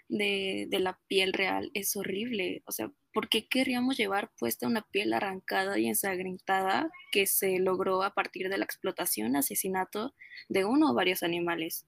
de, 0.08 0.68
de, 0.70 0.80
la 0.80 1.00
piel 1.08 1.34
real 1.34 1.72
es 1.74 1.96
horrible. 1.96 2.64
O 2.66 2.72
sea, 2.72 2.92
¿por 3.14 3.30
qué 3.30 3.48
querríamos 3.48 3.98
llevar 3.98 4.32
puesta 4.38 4.68
una 4.68 4.82
piel 4.82 5.14
arrancada 5.14 5.80
y 5.80 5.88
ensangrentada 5.88 6.92
que 7.12 7.26
se 7.26 7.60
logró 7.60 8.04
a 8.04 8.14
partir 8.14 8.50
de 8.50 8.58
la 8.58 8.66
explotación, 8.66 9.36
asesinato 9.36 10.14
de 10.50 10.66
uno 10.66 10.92
o 10.92 10.94
varios 10.94 11.24
animales? 11.24 11.86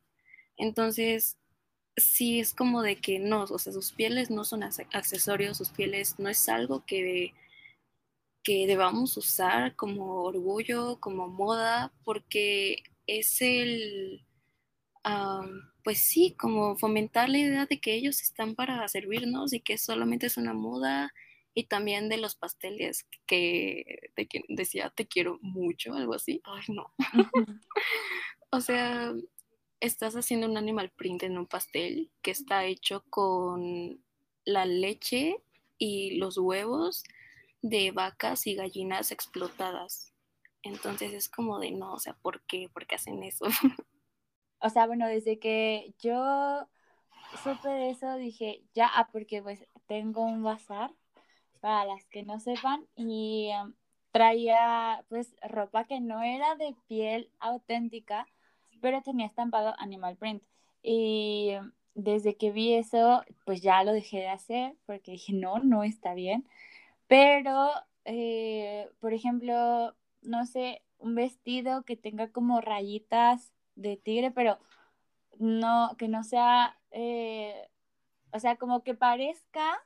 Entonces, 0.57 1.37
sí 1.97 2.39
es 2.39 2.53
como 2.53 2.81
de 2.81 2.97
que 2.97 3.19
no, 3.19 3.43
o 3.43 3.59
sea, 3.59 3.73
sus 3.73 3.91
pieles 3.91 4.29
no 4.29 4.43
son 4.45 4.63
accesorios, 4.63 5.57
sus 5.57 5.69
pieles 5.69 6.19
no 6.19 6.29
es 6.29 6.47
algo 6.47 6.85
que, 6.85 7.33
que 8.43 8.67
debamos 8.67 9.17
usar 9.17 9.75
como 9.75 10.23
orgullo, 10.23 10.99
como 10.99 11.27
moda, 11.27 11.91
porque 12.03 12.83
es 13.07 13.41
el, 13.41 14.26
pues 15.83 15.99
sí, 15.99 16.35
como 16.37 16.77
fomentar 16.77 17.29
la 17.29 17.37
idea 17.37 17.65
de 17.65 17.79
que 17.79 17.93
ellos 17.93 18.21
están 18.21 18.55
para 18.55 18.87
servirnos 18.87 19.53
y 19.53 19.61
que 19.61 19.77
solamente 19.77 20.27
es 20.27 20.37
una 20.37 20.53
moda 20.53 21.13
y 21.53 21.63
también 21.63 22.09
de 22.09 22.17
los 22.17 22.35
pasteles 22.35 23.07
que 23.25 24.11
de 24.15 24.27
quien 24.27 24.43
decía 24.47 24.91
te 24.91 25.07
quiero 25.07 25.39
mucho, 25.41 25.93
algo 25.93 26.13
así. 26.13 26.41
Ay, 26.43 26.63
no. 26.67 26.93
o 28.51 28.61
sea, 28.61 29.13
estás 29.79 30.15
haciendo 30.15 30.47
un 30.47 30.57
animal 30.57 30.91
print 30.91 31.23
en 31.23 31.37
un 31.37 31.47
pastel 31.47 32.11
que 32.21 32.31
está 32.31 32.65
hecho 32.65 33.03
con 33.09 34.03
la 34.45 34.65
leche 34.65 35.37
y 35.77 36.17
los 36.17 36.37
huevos 36.37 37.03
de 37.61 37.91
vacas 37.91 38.47
y 38.47 38.55
gallinas 38.55 39.11
explotadas. 39.11 40.13
Entonces 40.63 41.13
es 41.13 41.29
como 41.29 41.59
de 41.59 41.71
no, 41.71 41.93
o 41.93 41.99
sea, 41.99 42.13
¿por 42.13 42.41
qué? 42.41 42.69
¿Por 42.71 42.85
qué 42.87 42.95
hacen 42.95 43.23
eso? 43.23 43.45
o 44.59 44.69
sea, 44.69 44.87
bueno, 44.87 45.07
desde 45.07 45.39
que 45.39 45.93
yo 45.99 46.67
supe 47.43 47.69
de 47.69 47.89
eso 47.91 48.15
dije, 48.15 48.63
ya, 48.73 48.89
ah, 48.93 49.09
porque 49.11 49.41
pues 49.41 49.65
tengo 49.87 50.23
un 50.23 50.43
bazar, 50.43 50.91
para 51.59 51.85
las 51.85 52.05
que 52.07 52.23
no 52.23 52.39
sepan, 52.39 52.87
y 52.95 53.49
um, 53.61 53.73
traía 54.11 55.03
pues 55.09 55.35
ropa 55.41 55.85
que 55.85 55.99
no 55.99 56.21
era 56.23 56.55
de 56.55 56.75
piel 56.87 57.31
auténtica, 57.39 58.27
pero 58.81 59.01
tenía 59.01 59.25
estampado 59.27 59.75
animal 59.79 60.17
print. 60.17 60.43
Y 60.83 61.53
um, 61.59 61.71
desde 61.95 62.37
que 62.37 62.51
vi 62.51 62.73
eso, 62.73 63.23
pues 63.45 63.61
ya 63.61 63.83
lo 63.83 63.91
dejé 63.91 64.17
de 64.19 64.29
hacer 64.29 64.75
porque 64.85 65.13
dije, 65.13 65.33
no, 65.33 65.59
no 65.59 65.83
está 65.83 66.13
bien. 66.13 66.47
Pero, 67.07 67.69
eh, 68.05 68.89
por 68.99 69.13
ejemplo, 69.13 69.95
no 70.21 70.45
sé, 70.45 70.83
un 70.99 71.15
vestido 71.15 71.83
que 71.83 71.97
tenga 71.97 72.31
como 72.31 72.61
rayitas 72.61 73.51
de 73.77 73.95
tigre, 73.97 74.31
pero 74.31 74.57
no, 75.39 75.95
que 75.97 76.07
no 76.07 76.23
sea, 76.23 76.77
eh, 76.91 77.69
o 78.33 78.39
sea, 78.39 78.57
como 78.57 78.83
que 78.83 78.95
parezca, 78.95 79.83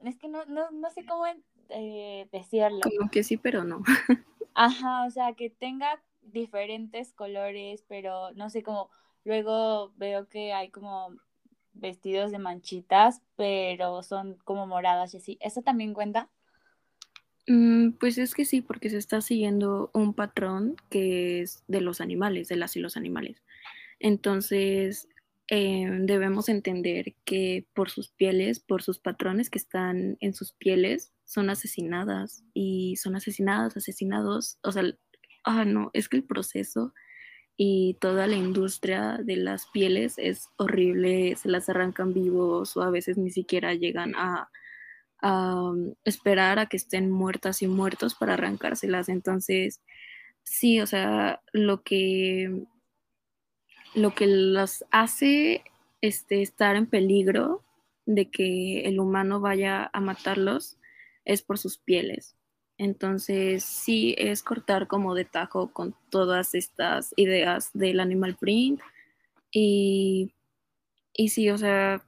es 0.00 0.18
que 0.18 0.28
no, 0.28 0.44
no, 0.46 0.70
no 0.70 0.90
sé 0.90 1.04
cómo 1.06 1.24
eh, 1.68 2.28
decirlo. 2.32 2.80
Como 2.80 3.10
que 3.10 3.22
sí, 3.22 3.36
pero 3.36 3.64
no. 3.64 3.82
Ajá, 4.54 5.04
o 5.04 5.10
sea, 5.10 5.34
que 5.34 5.50
tenga 5.50 6.02
diferentes 6.22 7.12
colores, 7.12 7.84
pero 7.88 8.32
no 8.32 8.50
sé, 8.50 8.62
cómo 8.62 8.90
luego 9.24 9.92
veo 9.96 10.28
que 10.28 10.52
hay 10.52 10.70
como 10.70 11.14
vestidos 11.74 12.30
de 12.30 12.38
manchitas, 12.38 13.22
pero 13.36 14.02
son 14.02 14.38
como 14.44 14.66
moradas 14.66 15.12
y 15.14 15.18
así. 15.18 15.38
¿Eso 15.40 15.62
también 15.62 15.94
cuenta? 15.94 16.30
Mm, 17.48 17.92
pues 18.00 18.18
es 18.18 18.34
que 18.34 18.44
sí, 18.44 18.60
porque 18.60 18.90
se 18.90 18.98
está 18.98 19.20
siguiendo 19.20 19.90
un 19.94 20.14
patrón 20.14 20.76
que 20.90 21.40
es 21.42 21.62
de 21.68 21.80
los 21.80 22.00
animales, 22.00 22.48
de 22.48 22.56
las 22.56 22.76
y 22.76 22.80
los 22.80 22.96
animales. 22.96 23.42
Entonces, 24.00 25.08
eh, 25.48 25.86
debemos 26.02 26.48
entender 26.48 27.14
que 27.24 27.66
por 27.74 27.90
sus 27.90 28.10
pieles, 28.10 28.60
por 28.60 28.82
sus 28.82 28.98
patrones 28.98 29.50
que 29.50 29.58
están 29.58 30.16
en 30.20 30.34
sus 30.34 30.52
pieles, 30.52 31.12
son 31.24 31.50
asesinadas 31.50 32.44
y 32.54 32.96
son 32.96 33.16
asesinadas, 33.16 33.76
asesinados. 33.76 34.58
O 34.62 34.72
sea, 34.72 34.84
ah, 35.44 35.64
no, 35.64 35.90
es 35.94 36.08
que 36.08 36.16
el 36.18 36.24
proceso 36.24 36.94
y 37.56 37.96
toda 38.00 38.26
la 38.26 38.36
industria 38.36 39.18
de 39.24 39.36
las 39.36 39.66
pieles 39.68 40.14
es 40.18 40.48
horrible, 40.56 41.36
se 41.36 41.48
las 41.48 41.68
arrancan 41.68 42.12
vivos 42.14 42.76
o 42.76 42.82
a 42.82 42.90
veces 42.90 43.18
ni 43.18 43.30
siquiera 43.30 43.74
llegan 43.74 44.14
a 44.16 44.50
Um, 45.22 45.94
esperar 46.04 46.58
a 46.58 46.66
que 46.66 46.76
estén 46.76 47.10
muertas 47.10 47.62
y 47.62 47.66
muertos 47.66 48.14
para 48.14 48.34
arrancárselas. 48.34 49.08
Entonces, 49.08 49.80
sí, 50.42 50.80
o 50.80 50.86
sea, 50.86 51.42
lo 51.52 51.82
que, 51.82 52.64
lo 53.94 54.14
que 54.14 54.26
las 54.26 54.84
hace 54.90 55.64
este, 56.02 56.42
estar 56.42 56.76
en 56.76 56.86
peligro 56.86 57.62
de 58.04 58.30
que 58.30 58.82
el 58.82 59.00
humano 59.00 59.40
vaya 59.40 59.90
a 59.92 60.00
matarlos 60.00 60.76
es 61.24 61.42
por 61.42 61.58
sus 61.58 61.78
pieles. 61.78 62.36
Entonces, 62.78 63.64
sí 63.64 64.14
es 64.18 64.42
cortar 64.42 64.86
como 64.86 65.14
de 65.14 65.24
tajo 65.24 65.72
con 65.72 65.96
todas 66.10 66.54
estas 66.54 67.14
ideas 67.16 67.70
del 67.72 68.00
animal 68.00 68.36
print. 68.36 68.80
Y, 69.50 70.34
y 71.14 71.30
sí, 71.30 71.48
o 71.50 71.56
sea, 71.56 72.05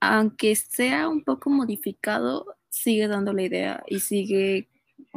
aunque 0.00 0.54
sea 0.56 1.08
un 1.08 1.24
poco 1.24 1.50
modificado, 1.50 2.56
sigue 2.68 3.08
dando 3.08 3.32
la 3.32 3.42
idea 3.42 3.82
y 3.86 4.00
sigue 4.00 4.68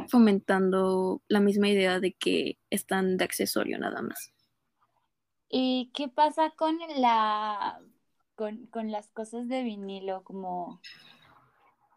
fomentando 0.08 1.22
la 1.28 1.40
misma 1.40 1.68
idea 1.68 2.00
de 2.00 2.12
que 2.12 2.58
están 2.70 3.16
de 3.16 3.24
accesorio 3.24 3.78
nada 3.78 4.02
más. 4.02 4.32
¿Y 5.48 5.90
qué 5.94 6.08
pasa 6.08 6.50
con 6.50 6.78
la 6.96 7.80
con, 8.34 8.66
con 8.66 8.92
las 8.92 9.08
cosas 9.08 9.48
de 9.48 9.62
vinilo 9.62 10.22
como 10.22 10.80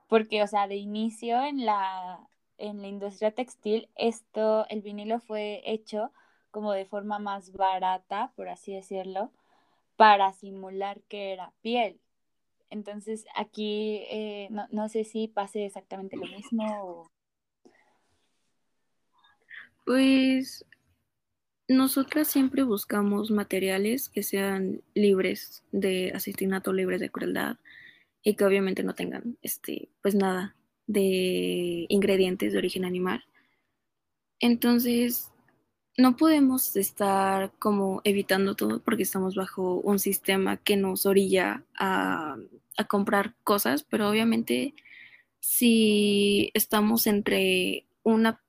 porque 0.07 0.43
o 0.43 0.47
sea, 0.47 0.67
de 0.67 0.75
inicio 0.75 1.41
en 1.43 1.65
la 1.65 2.27
en 2.57 2.81
la 2.81 2.87
industria 2.87 3.31
textil 3.31 3.89
esto 3.95 4.65
el 4.69 4.81
vinilo 4.81 5.19
fue 5.19 5.61
hecho 5.65 6.11
como 6.51 6.73
de 6.73 6.85
forma 6.85 7.17
más 7.19 7.53
barata, 7.53 8.33
por 8.35 8.49
así 8.49 8.73
decirlo, 8.73 9.31
para 9.95 10.33
simular 10.33 11.01
que 11.03 11.31
era 11.31 11.53
piel. 11.61 12.00
Entonces 12.71 13.25
aquí 13.35 14.03
eh, 14.09 14.49
no, 14.71 14.89
sé 14.89 15.03
si 15.03 15.27
pase 15.27 15.65
exactamente 15.65 16.15
lo 16.15 16.25
mismo. 16.25 17.11
Pues 19.85 20.65
nosotras 21.67 22.27
siempre 22.27 22.63
buscamos 22.63 23.29
materiales 23.29 24.09
que 24.09 24.23
sean 24.23 24.81
libres 24.93 25.63
de 25.71 26.11
asesinato, 26.15 26.73
libres 26.73 27.01
de 27.01 27.09
crueldad 27.09 27.57
y 28.23 28.35
que 28.35 28.45
obviamente 28.45 28.83
no 28.83 28.95
tengan 28.95 29.37
este 29.41 29.89
pues 30.01 30.15
nada 30.15 30.55
de 30.87 31.85
ingredientes 31.89 32.53
de 32.53 32.57
origen 32.57 32.85
animal. 32.85 33.23
Entonces, 34.39 35.30
no 35.97 36.15
podemos 36.15 36.75
estar 36.75 37.51
como 37.59 38.01
evitando 38.03 38.55
todo 38.55 38.81
porque 38.81 39.03
estamos 39.03 39.35
bajo 39.35 39.75
un 39.81 39.99
sistema 39.99 40.57
que 40.57 40.77
nos 40.77 41.05
orilla 41.05 41.63
a, 41.77 42.37
comprar 42.87 43.35
cosas, 43.43 43.83
pero 43.83 44.09
obviamente 44.09 44.73
si 45.39 46.49
estamos 46.55 47.05
entre 47.05 47.85
una, 48.03 48.41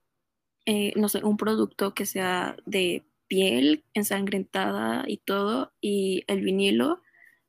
eh, 0.65 0.93
no 0.97 1.09
sé, 1.11 1.23
un 1.23 1.37
producto 1.37 1.93
que 1.95 2.07
sea 2.07 2.57
de 2.65 3.05
piel 3.27 3.85
ensangrentada 3.95 5.05
y 5.07 5.19
todo, 5.19 5.73
y 5.83 6.25
el 6.29 6.43
vinilo 6.43 7.03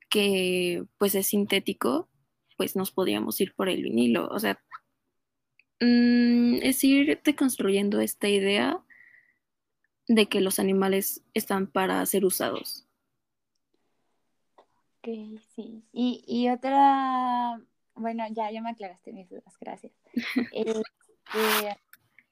que 0.09 0.85
pues 0.97 1.15
es 1.15 1.27
sintético, 1.27 2.09
pues 2.57 2.75
nos 2.75 2.91
podríamos 2.91 3.39
ir 3.41 3.53
por 3.55 3.69
el 3.69 3.83
vinilo. 3.83 4.27
O 4.29 4.39
sea, 4.39 4.59
mm, 5.79 6.55
es 6.63 6.83
ir 6.83 7.21
deconstruyendo 7.23 7.99
esta 8.01 8.27
idea 8.29 8.82
de 10.07 10.27
que 10.27 10.41
los 10.41 10.59
animales 10.59 11.23
están 11.33 11.67
para 11.67 12.05
ser 12.05 12.25
usados. 12.25 12.85
Ok, 14.55 15.39
sí. 15.55 15.83
Y, 15.91 16.49
otra, 16.49 17.61
bueno, 17.95 18.23
ya, 18.31 18.51
ya 18.51 18.61
me 18.61 18.71
aclaraste 18.71 19.13
mis 19.13 19.29
dudas, 19.29 19.57
gracias. 19.59 19.93
Este, 20.53 21.77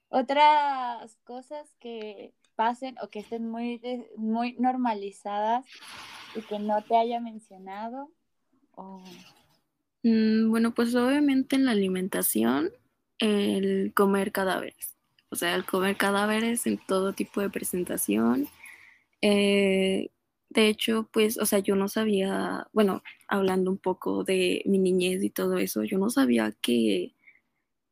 otras 0.08 1.16
cosas 1.24 1.74
que 1.80 2.34
pasen 2.54 2.96
o 3.02 3.08
que 3.08 3.20
estén 3.20 3.48
muy, 3.48 3.80
muy 4.16 4.54
normalizadas 4.58 5.66
y 6.34 6.42
que 6.42 6.58
no 6.58 6.82
te 6.82 6.96
haya 6.96 7.20
mencionado. 7.20 8.10
Mm, 10.02 10.50
bueno, 10.50 10.74
pues 10.74 10.94
obviamente 10.94 11.56
en 11.56 11.64
la 11.64 11.72
alimentación, 11.72 12.70
el 13.18 13.92
comer 13.94 14.32
cadáveres 14.32 14.91
o 15.32 15.36
sea, 15.36 15.54
el 15.54 15.64
comer 15.64 15.96
cadáveres 15.96 16.66
en 16.66 16.78
todo 16.78 17.14
tipo 17.14 17.40
de 17.40 17.48
presentación. 17.48 18.48
Eh, 19.22 20.10
de 20.50 20.68
hecho, 20.68 21.08
pues, 21.10 21.38
o 21.38 21.46
sea, 21.46 21.60
yo 21.60 21.74
no 21.74 21.88
sabía, 21.88 22.68
bueno, 22.74 23.02
hablando 23.28 23.70
un 23.70 23.78
poco 23.78 24.24
de 24.24 24.62
mi 24.66 24.78
niñez 24.78 25.22
y 25.24 25.30
todo 25.30 25.56
eso, 25.56 25.84
yo 25.84 25.96
no 25.96 26.10
sabía 26.10 26.52
que, 26.60 27.14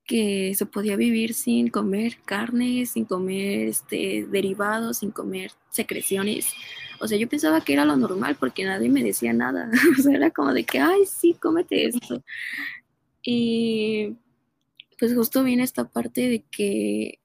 que 0.04 0.54
se 0.54 0.66
podía 0.66 0.96
vivir 0.96 1.32
sin 1.32 1.68
comer 1.68 2.18
carne, 2.26 2.84
sin 2.84 3.06
comer 3.06 3.68
este, 3.68 4.26
derivados, 4.30 4.98
sin 4.98 5.10
comer 5.10 5.52
secreciones. 5.70 6.52
O 7.00 7.08
sea, 7.08 7.16
yo 7.16 7.26
pensaba 7.26 7.62
que 7.62 7.72
era 7.72 7.86
lo 7.86 7.96
normal 7.96 8.36
porque 8.38 8.64
nadie 8.64 8.90
me 8.90 9.02
decía 9.02 9.32
nada. 9.32 9.70
o 9.98 10.02
sea, 10.02 10.14
era 10.14 10.30
como 10.30 10.52
de 10.52 10.64
que, 10.64 10.78
ay, 10.78 11.06
sí, 11.06 11.34
cómete 11.40 11.86
esto. 11.86 12.22
Y 13.22 14.16
pues 14.98 15.14
justo 15.14 15.42
viene 15.42 15.62
esta 15.62 15.88
parte 15.88 16.28
de 16.28 16.44
que 16.50 17.19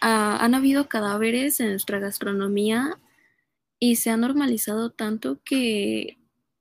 Ah, 0.00 0.38
han 0.40 0.54
habido 0.54 0.88
cadáveres 0.88 1.60
en 1.60 1.70
nuestra 1.70 1.98
gastronomía 1.98 3.00
y 3.80 3.96
se 3.96 4.10
ha 4.10 4.16
normalizado 4.16 4.90
tanto 4.90 5.40
que 5.44 6.18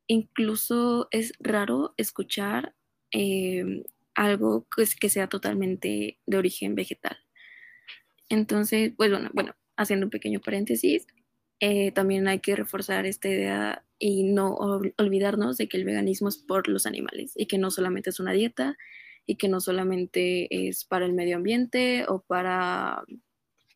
incluso 0.08 1.08
es 1.12 1.34
raro 1.40 1.94
escuchar 1.98 2.76
em, 3.12 3.84
algo 4.16 4.68
que, 4.76 4.86
que, 5.00 5.10
sea 5.10 5.28
totalmente 5.28 6.20
de 6.26 6.38
origen 6.38 6.76
vegetal. 6.76 7.18
Entonces, 8.30 8.94
pues 8.98 9.12
bueno, 9.12 9.30
bueno, 9.34 9.56
haciendo 9.78 10.06
un 10.08 10.12
pequeño 10.12 10.42
paréntesis, 10.42 11.08
eh, 11.60 11.92
también 11.92 12.28
hay 12.28 12.40
que 12.40 12.56
reforzar 12.56 13.06
esta 13.06 13.30
idea 13.30 13.84
y 14.00 14.24
no 14.24 14.54
olvidarnos 14.98 15.58
de 15.58 15.68
que 15.68 15.78
el 15.78 15.86
veganismo 15.86 16.30
es 16.30 16.38
por 16.38 16.68
los 16.68 16.86
animales 16.86 17.34
y 17.36 17.48
que 17.48 17.58
no 17.58 17.72
solamente 17.72 18.12
es 18.12 18.20
una 18.20 18.32
dieta 18.34 18.78
y 19.26 19.36
que 19.36 19.50
no 19.50 19.60
solamente 19.60 20.68
es 20.70 20.86
para 20.86 21.06
el 21.06 21.14
medio 21.14 21.38
ambiente 21.38 22.06
o 22.08 22.22
para... 22.22 23.04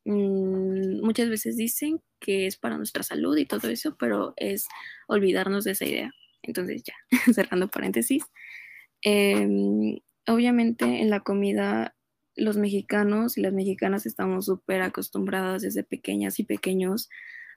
Mm, 0.05 1.01
muchas 1.03 1.29
veces 1.29 1.58
dicen 1.58 2.01
que 2.20 2.48
es 2.48 2.58
para 2.58 2.77
nuestra 2.77 3.03
salud 3.03 3.38
y 3.38 3.46
todo 3.46 3.70
eso, 3.70 3.96
pero 3.98 4.34
es 4.38 4.67
olvidarnos 5.08 5.63
de 5.65 5.72
esa 5.72 5.86
idea. 5.86 6.12
Entonces 6.43 6.84
ya, 6.84 6.93
cerrando 7.34 7.70
paréntesis. 7.70 8.24
Em, 9.03 10.00
obviamente 10.27 10.86
en 11.01 11.10
la 11.10 11.22
comida 11.22 11.96
los 12.36 12.58
mexicanos 12.58 13.38
y 13.38 13.41
las 13.41 13.53
mexicanas 13.53 14.05
estamos 14.05 14.46
súper 14.46 14.81
acostumbradas 14.84 15.63
desde 15.63 15.84
pequeñas 15.84 16.39
y 16.39 16.43
pequeños 16.46 17.10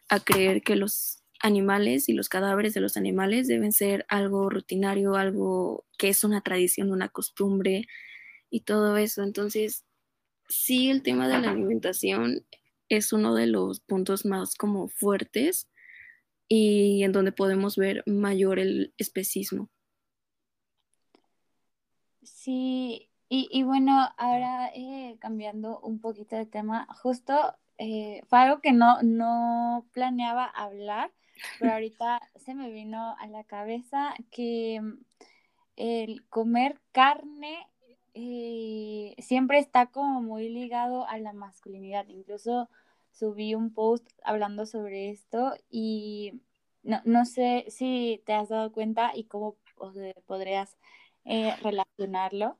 a 0.08 0.20
creer 0.20 0.62
que 0.62 0.76
los 0.76 1.22
animales 1.42 2.08
y 2.08 2.14
los 2.14 2.28
cadáveres 2.28 2.74
de 2.74 2.80
los 2.80 2.96
animales 2.96 3.48
deben 3.48 3.72
ser 3.72 4.06
algo 4.08 4.50
rutinario, 4.50 5.16
algo 5.16 5.86
que 5.98 6.08
es 6.08 6.24
una 6.24 6.42
tradición, 6.42 6.90
una 6.92 7.08
costumbre 7.08 7.86
y 8.50 8.60
todo 8.62 8.96
eso. 8.96 9.22
Entonces, 9.22 9.84
sí, 10.48 10.90
el 10.90 11.02
tema 11.02 11.28
de 11.28 11.40
la 11.40 11.50
alimentación 11.50 12.44
es 12.88 13.12
uno 13.12 13.34
de 13.34 13.46
los 13.46 13.80
puntos 13.80 14.24
más 14.24 14.54
como 14.54 14.88
fuertes 14.88 15.68
y 16.48 17.02
en 17.02 17.12
donde 17.12 17.32
podemos 17.32 17.76
ver 17.76 18.02
mayor 18.06 18.58
el 18.58 18.94
especismo. 18.98 19.68
Sí, 22.22 23.10
y, 23.28 23.64
bueno, 23.64 24.08
ahora 24.16 24.70
eh, 24.74 25.16
cambiando 25.18 25.80
un 25.80 26.00
poquito 26.00 26.36
de 26.36 26.46
tema, 26.46 26.86
justo 27.02 27.56
eh, 27.78 28.22
fue 28.28 28.38
algo 28.38 28.60
que 28.60 28.72
no, 28.72 29.02
no 29.02 29.86
planeaba 29.92 30.44
hablar, 30.44 31.10
pero 31.58 31.72
ahorita 31.74 32.20
se 32.36 32.54
me 32.54 32.70
vino 32.70 33.16
a 33.18 33.26
la 33.26 33.42
cabeza 33.44 34.14
que 34.30 34.80
mm, 34.80 34.98
el 35.76 36.24
comer 36.28 36.80
carne 36.92 37.66
siempre 38.14 39.59
está 39.59 39.87
como 39.87 40.23
muy 40.23 40.49
ligado 40.49 41.06
a 41.09 41.18
la 41.18 41.33
masculinidad. 41.33 42.06
Incluso 42.09 42.68
subí 43.11 43.54
un 43.54 43.73
post 43.73 44.09
hablando 44.25 44.66
sobre 44.66 45.11
esto 45.11 45.54
y 45.71 46.40
no, 46.83 47.00
no 47.04 47.25
sé 47.25 47.64
si 47.68 48.23
te 48.26 48.35
has 48.35 48.49
dado 48.49 48.73
cuenta 48.73 49.12
y 49.14 49.25
cómo 49.25 49.56
podrías 50.26 50.76
eh, 51.25 51.54
relacionarlo. 51.62 52.59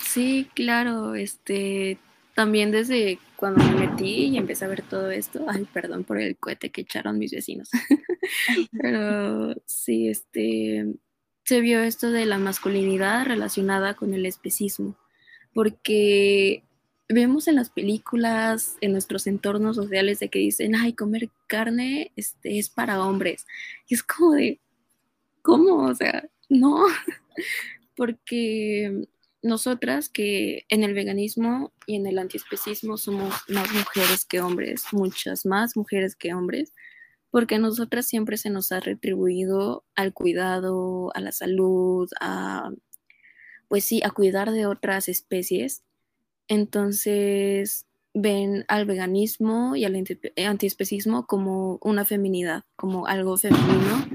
Sí, 0.00 0.48
claro, 0.54 1.14
este, 1.14 1.98
también 2.34 2.70
desde 2.70 3.18
cuando 3.36 3.64
me 3.64 3.86
metí 3.86 4.26
y 4.26 4.38
empecé 4.38 4.64
a 4.64 4.68
ver 4.68 4.82
todo 4.82 5.10
esto, 5.10 5.44
ay, 5.48 5.66
perdón 5.72 6.04
por 6.04 6.20
el 6.20 6.36
cohete 6.36 6.70
que 6.70 6.82
echaron 6.82 7.18
mis 7.18 7.32
vecinos, 7.32 7.70
pero 8.72 9.54
sí, 9.66 10.08
este, 10.08 10.94
se 11.44 11.60
vio 11.60 11.82
esto 11.82 12.10
de 12.10 12.26
la 12.26 12.38
masculinidad 12.38 13.26
relacionada 13.26 13.94
con 13.94 14.14
el 14.14 14.26
especismo, 14.26 14.96
porque 15.52 16.64
vemos 17.08 17.48
en 17.48 17.56
las 17.56 17.70
películas, 17.70 18.76
en 18.80 18.92
nuestros 18.92 19.26
entornos 19.26 19.76
sociales 19.76 20.18
de 20.20 20.28
que 20.28 20.38
dicen, 20.38 20.74
ay, 20.74 20.94
comer 20.94 21.28
carne 21.46 22.12
este, 22.16 22.58
es 22.58 22.70
para 22.70 23.02
hombres. 23.04 23.46
Y 23.88 23.94
es 23.94 24.02
como 24.02 24.32
de, 24.32 24.58
¿cómo? 25.42 25.84
O 25.84 25.94
sea, 25.94 26.28
no, 26.48 26.84
porque 27.96 29.06
nosotras 29.42 30.08
que 30.08 30.64
en 30.70 30.82
el 30.82 30.94
veganismo 30.94 31.72
y 31.86 31.96
en 31.96 32.06
el 32.06 32.18
antiespecismo 32.18 32.96
somos 32.96 33.34
más 33.48 33.70
mujeres 33.72 34.24
que 34.24 34.40
hombres, 34.40 34.86
muchas 34.92 35.44
más 35.44 35.76
mujeres 35.76 36.16
que 36.16 36.32
hombres, 36.32 36.72
porque 37.34 37.56
a 37.56 37.58
nosotras 37.58 38.06
siempre 38.06 38.36
se 38.36 38.48
nos 38.48 38.70
ha 38.70 38.78
retribuido 38.78 39.82
al 39.96 40.12
cuidado, 40.12 41.10
a 41.16 41.20
la 41.20 41.32
salud, 41.32 42.08
a, 42.20 42.70
pues 43.66 43.84
sí, 43.84 44.00
a 44.04 44.10
cuidar 44.10 44.52
de 44.52 44.66
otras 44.66 45.08
especies. 45.08 45.82
Entonces 46.46 47.86
ven 48.14 48.64
al 48.68 48.86
veganismo 48.86 49.74
y 49.74 49.84
al 49.84 50.00
antiespecismo 50.46 51.26
como 51.26 51.80
una 51.82 52.04
feminidad, 52.04 52.62
como 52.76 53.08
algo 53.08 53.36
femenino, 53.36 54.06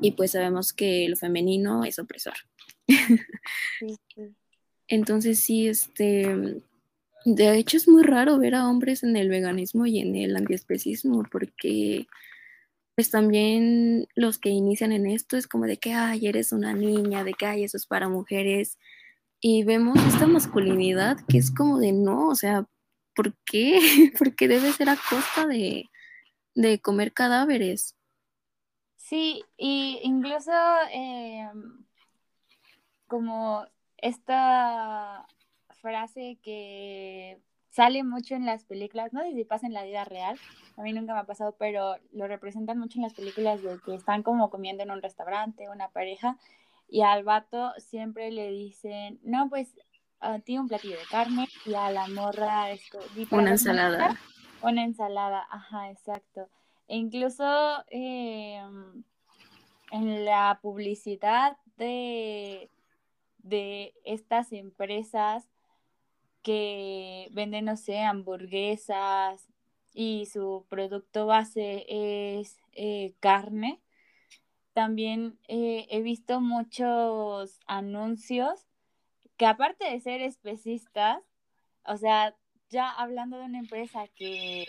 y 0.00 0.12
pues 0.12 0.30
sabemos 0.30 0.72
que 0.72 1.08
lo 1.08 1.16
femenino 1.16 1.84
es 1.84 1.98
opresor. 1.98 2.36
Entonces 4.86 5.40
sí, 5.40 5.66
este, 5.66 6.62
de 7.24 7.58
hecho 7.58 7.76
es 7.76 7.88
muy 7.88 8.04
raro 8.04 8.38
ver 8.38 8.54
a 8.54 8.68
hombres 8.68 9.02
en 9.02 9.16
el 9.16 9.28
veganismo 9.28 9.86
y 9.86 9.98
en 9.98 10.14
el 10.14 10.36
antiespecismo, 10.36 11.24
porque 11.32 12.06
pues 13.00 13.10
también 13.10 14.08
los 14.14 14.36
que 14.36 14.50
inician 14.50 14.92
en 14.92 15.06
esto 15.06 15.38
es 15.38 15.46
como 15.46 15.64
de 15.64 15.78
que, 15.78 15.94
ay, 15.94 16.26
eres 16.26 16.52
una 16.52 16.74
niña, 16.74 17.24
de 17.24 17.32
que, 17.32 17.46
ay, 17.46 17.64
eso 17.64 17.78
es 17.78 17.86
para 17.86 18.10
mujeres. 18.10 18.78
Y 19.40 19.64
vemos 19.64 19.98
esta 20.06 20.26
masculinidad 20.26 21.16
que 21.26 21.38
es 21.38 21.50
como 21.50 21.78
de 21.78 21.92
no, 21.92 22.28
o 22.28 22.34
sea, 22.34 22.66
¿por 23.16 23.34
qué? 23.46 23.80
Porque 24.18 24.48
debe 24.48 24.70
ser 24.72 24.90
a 24.90 24.98
costa 25.08 25.46
de, 25.46 25.88
de 26.54 26.78
comer 26.82 27.14
cadáveres. 27.14 27.96
Sí, 28.96 29.44
y 29.56 30.00
incluso 30.02 30.52
em, 30.92 31.86
como 33.06 33.64
esta 33.96 35.26
frase 35.80 36.38
que 36.42 37.40
sale 37.70 38.04
mucho 38.04 38.34
en 38.34 38.46
las 38.46 38.64
películas, 38.64 39.12
no 39.12 39.22
sé 39.22 39.32
si 39.32 39.44
pasa 39.44 39.66
en 39.66 39.72
la 39.72 39.84
vida 39.84 40.04
real, 40.04 40.38
a 40.76 40.82
mí 40.82 40.92
nunca 40.92 41.14
me 41.14 41.20
ha 41.20 41.24
pasado, 41.24 41.54
pero 41.58 41.96
lo 42.12 42.26
representan 42.26 42.78
mucho 42.78 42.98
en 42.98 43.02
las 43.02 43.14
películas 43.14 43.62
de 43.62 43.78
que 43.84 43.94
están 43.94 44.22
como 44.22 44.50
comiendo 44.50 44.82
en 44.82 44.90
un 44.90 45.02
restaurante, 45.02 45.68
una 45.68 45.88
pareja, 45.88 46.36
y 46.88 47.02
al 47.02 47.22
vato 47.24 47.72
siempre 47.78 48.30
le 48.30 48.50
dicen, 48.50 49.20
no, 49.22 49.48
pues 49.48 49.74
a 50.18 50.38
ti 50.40 50.58
un 50.58 50.68
platillo 50.68 50.98
de 50.98 51.06
carne 51.10 51.48
y 51.64 51.74
a 51.74 51.90
la 51.90 52.08
morra 52.08 52.70
esto. 52.70 52.98
Una 53.30 53.50
ensalada. 53.50 54.16
Una 54.62 54.84
ensalada, 54.84 55.46
ajá, 55.48 55.90
exacto. 55.90 56.48
E 56.88 56.96
incluso 56.96 57.44
em, 57.88 59.04
en 59.92 60.24
la 60.24 60.58
publicidad 60.60 61.56
de 61.76 62.68
de 63.42 63.94
estas 64.04 64.52
empresas 64.52 65.48
que 66.42 67.28
venden, 67.32 67.66
no 67.66 67.76
sé, 67.76 68.00
hamburguesas 68.00 69.46
y 69.92 70.26
su 70.26 70.66
producto 70.68 71.26
base 71.26 71.84
es 71.88 72.58
eh, 72.72 73.14
carne. 73.20 73.80
También 74.72 75.38
eh, 75.48 75.86
he 75.90 76.00
visto 76.02 76.40
muchos 76.40 77.60
anuncios 77.66 78.66
que 79.36 79.46
aparte 79.46 79.90
de 79.90 80.00
ser 80.00 80.20
especistas, 80.20 81.22
o 81.84 81.96
sea, 81.96 82.36
ya 82.68 82.90
hablando 82.90 83.38
de 83.38 83.44
una 83.46 83.58
empresa 83.58 84.06
que 84.08 84.66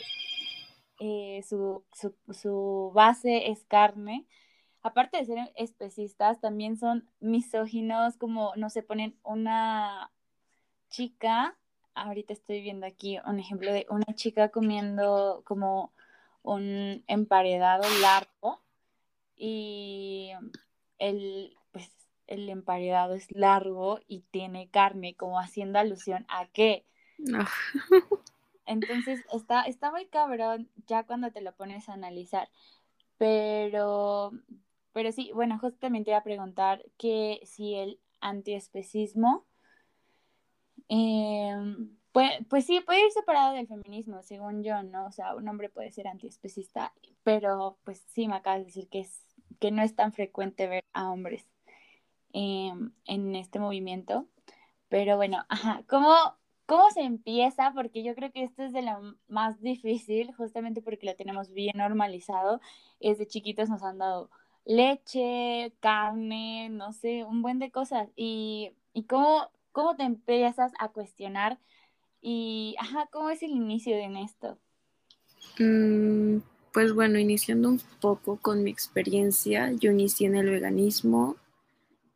eh, 1.00 1.44
su, 1.44 1.84
su 2.32 2.92
base 2.94 3.52
es 3.52 3.66
carne, 3.66 4.26
aparte 4.82 5.18
de 5.18 5.26
ser 5.26 5.52
especistas, 5.56 6.40
también 6.40 6.78
son 6.78 7.10
misóginos, 7.20 8.18
como 8.18 8.54
no 8.56 8.70
se 8.70 8.84
ponen 8.84 9.18
una 9.24 10.12
chica, 10.90 11.58
ahorita 11.96 12.34
estoy 12.34 12.62
viendo 12.62 12.86
aquí 12.86 13.20
un 13.26 13.40
ejemplo 13.40 13.72
de 13.72 13.86
una 13.90 14.14
chica 14.16 14.50
comiendo 14.50 15.44
como 15.46 15.92
un 16.44 17.04
emparedado 17.08 17.84
largo 18.02 18.62
y 19.36 20.32
el, 21.00 21.58
pues, 21.72 21.92
el 22.28 22.50
emparedado 22.50 23.16
es 23.16 23.28
largo 23.32 24.00
y 24.08 24.22
tiene 24.32 24.70
carne, 24.70 25.16
como 25.16 25.40
haciendo 25.40 25.80
alusión 25.80 26.26
a 26.30 26.48
qué. 26.48 26.86
Entonces 28.66 29.26
está, 29.34 29.64
está 29.64 29.92
muy 29.92 30.06
cabrón 30.08 30.70
ya 30.88 31.04
cuando 31.04 31.32
te 31.32 31.42
lo 31.42 31.54
pones 31.54 31.90
a 31.90 31.94
analizar. 31.94 32.50
Pero 33.18 34.32
pero 34.94 35.12
sí, 35.12 35.32
bueno, 35.34 35.58
justamente 35.60 36.12
iba 36.12 36.20
a 36.20 36.24
preguntar 36.24 36.84
que 36.98 37.42
si 37.46 37.76
el 37.76 38.00
antiespecismo, 38.20 39.46
eh, 40.90 41.56
pues, 42.12 42.32
pues 42.50 42.66
sí, 42.66 42.82
puede 42.82 43.06
ir 43.06 43.12
separado 43.12 43.54
del 43.54 43.68
feminismo, 43.68 44.22
según 44.24 44.64
yo, 44.64 44.84
¿no? 44.84 45.06
O 45.06 45.12
sea, 45.12 45.36
un 45.36 45.48
hombre 45.48 45.70
puede 45.70 45.92
ser 45.92 46.08
antiespecista, 46.08 46.94
pero 47.24 47.78
pues 47.84 48.04
sí, 48.10 48.28
me 48.28 48.36
acabas 48.36 48.60
de 48.60 48.66
decir 48.66 48.90
que, 48.90 49.00
es, 49.02 49.26
que 49.60 49.72
no 49.72 49.82
es 49.82 49.96
tan 49.96 50.12
frecuente 50.14 50.68
ver 50.68 50.84
a 50.94 51.10
hombres 51.10 51.48
em, 52.34 52.94
en 53.06 53.36
este 53.36 53.60
movimiento. 53.60 54.28
Pero 54.90 55.18
bueno, 55.18 55.46
ajá, 55.50 55.84
¿cómo, 55.88 56.14
¿cómo 56.66 56.90
se 56.92 57.02
empieza? 57.02 57.72
Porque 57.74 58.04
yo 58.04 58.16
creo 58.16 58.32
que 58.32 58.44
esto 58.44 58.64
es 58.64 58.74
de 58.74 58.82
lo 58.82 59.16
más 59.28 59.62
difícil, 59.62 60.34
justamente 60.36 60.82
porque 60.82 61.06
lo 61.06 61.16
tenemos 61.16 61.52
bien 61.52 61.78
normalizado. 61.78 62.62
Desde 63.00 63.28
chiquitos 63.28 63.70
nos 63.70 63.84
han 63.84 64.00
dado 64.00 64.30
leche, 64.66 65.74
carne, 65.80 66.70
no 66.70 66.94
sé, 66.94 67.24
un 67.26 67.42
buen 67.42 67.60
de 67.60 67.72
cosas. 67.72 68.10
Y, 68.16 68.74
y 68.94 69.04
cómo, 69.06 69.50
cómo 69.72 69.96
te 69.96 70.04
empiezas 70.04 70.72
a 70.80 70.90
cuestionar 70.90 71.60
y, 72.22 72.76
ajá, 72.80 73.08
¿cómo 73.12 73.30
es 73.30 73.42
el 73.44 73.52
inicio 73.52 73.96
de 73.96 74.22
esto? 74.22 74.60
Mm, 75.60 76.38
pues 76.74 76.94
bueno, 76.94 77.20
iniciando 77.20 77.70
un 77.70 77.82
poco 78.00 78.38
con 78.38 78.64
mi 78.64 78.72
experiencia, 78.72 79.72
yo 79.74 79.92
inicié 79.92 80.28
en 80.28 80.36
el 80.36 80.50
veganismo. 80.50 81.36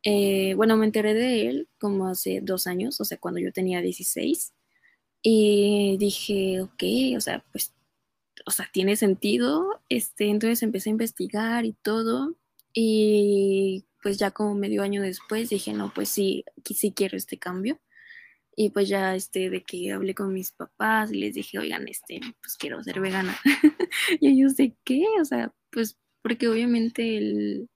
Eh, 0.02 0.54
bueno, 0.54 0.76
me 0.76 0.86
enteré 0.86 1.14
de 1.14 1.48
él 1.48 1.68
como 1.80 2.08
hace 2.08 2.40
dos 2.42 2.66
años, 2.66 3.00
o 3.00 3.04
sea, 3.04 3.18
cuando 3.18 3.40
yo 3.40 3.52
tenía 3.52 3.80
16. 3.80 4.52
Y 5.22 5.96
dije, 5.98 6.60
ok, 6.62 6.82
o 7.16 7.20
sea, 7.20 7.44
pues, 7.52 7.74
o 8.46 8.50
sea, 8.52 8.68
tiene 8.72 8.96
sentido. 8.96 9.80
Este, 9.88 10.26
entonces 10.28 10.62
empecé 10.62 10.90
a 10.90 10.92
investigar 10.92 11.64
y 11.66 11.72
todo. 11.72 12.36
Y 12.78 13.86
pues 14.02 14.18
ya 14.18 14.32
como 14.32 14.54
medio 14.54 14.82
año 14.82 15.00
después 15.00 15.48
dije, 15.48 15.72
no, 15.72 15.90
pues 15.94 16.10
sí, 16.10 16.44
sí 16.62 16.92
quiero 16.92 17.16
este 17.16 17.38
cambio. 17.38 17.80
Y 18.54 18.68
pues 18.68 18.88
ya, 18.90 19.14
este, 19.16 19.48
de 19.48 19.62
que 19.64 19.92
hablé 19.92 20.14
con 20.14 20.34
mis 20.34 20.52
papás 20.52 21.10
les 21.10 21.34
dije, 21.34 21.58
oigan, 21.58 21.88
este, 21.88 22.20
pues 22.42 22.56
quiero 22.58 22.82
ser 22.82 23.00
vegana. 23.00 23.34
y 24.20 24.28
ellos 24.28 24.56
de 24.56 24.76
qué, 24.84 25.06
o 25.18 25.24
sea, 25.24 25.54
pues 25.70 25.98
porque 26.20 26.48
obviamente 26.48 27.16
el, 27.16 27.70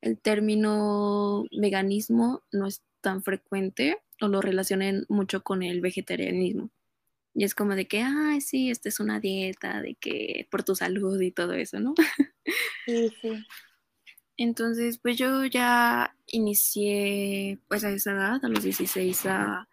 el 0.00 0.18
término 0.18 1.44
veganismo 1.52 2.42
no 2.50 2.66
es 2.68 2.82
tan 3.02 3.22
frecuente 3.22 3.98
o 4.22 4.28
lo 4.28 4.40
relacionen 4.40 5.04
mucho 5.10 5.42
con 5.42 5.62
el 5.62 5.82
vegetarianismo. 5.82 6.70
Y 7.34 7.44
es 7.44 7.54
como 7.54 7.74
de 7.74 7.86
que, 7.86 8.00
ay, 8.00 8.40
sí, 8.40 8.70
esta 8.70 8.88
es 8.88 8.98
una 8.98 9.20
dieta, 9.20 9.82
de 9.82 9.94
que 9.96 10.48
por 10.50 10.62
tu 10.62 10.74
salud 10.74 11.20
y 11.20 11.32
todo 11.32 11.52
eso, 11.52 11.80
¿no? 11.80 11.94
sí, 12.86 13.12
sí. 13.20 13.44
Entonces, 14.38 14.98
pues 14.98 15.18
yo 15.18 15.44
ya 15.44 16.16
inicié, 16.28 17.58
pues 17.68 17.84
a 17.84 17.90
esa 17.90 18.12
edad, 18.12 18.40
a 18.42 18.48
los 18.48 18.62
16, 18.62 19.26
a 19.26 19.68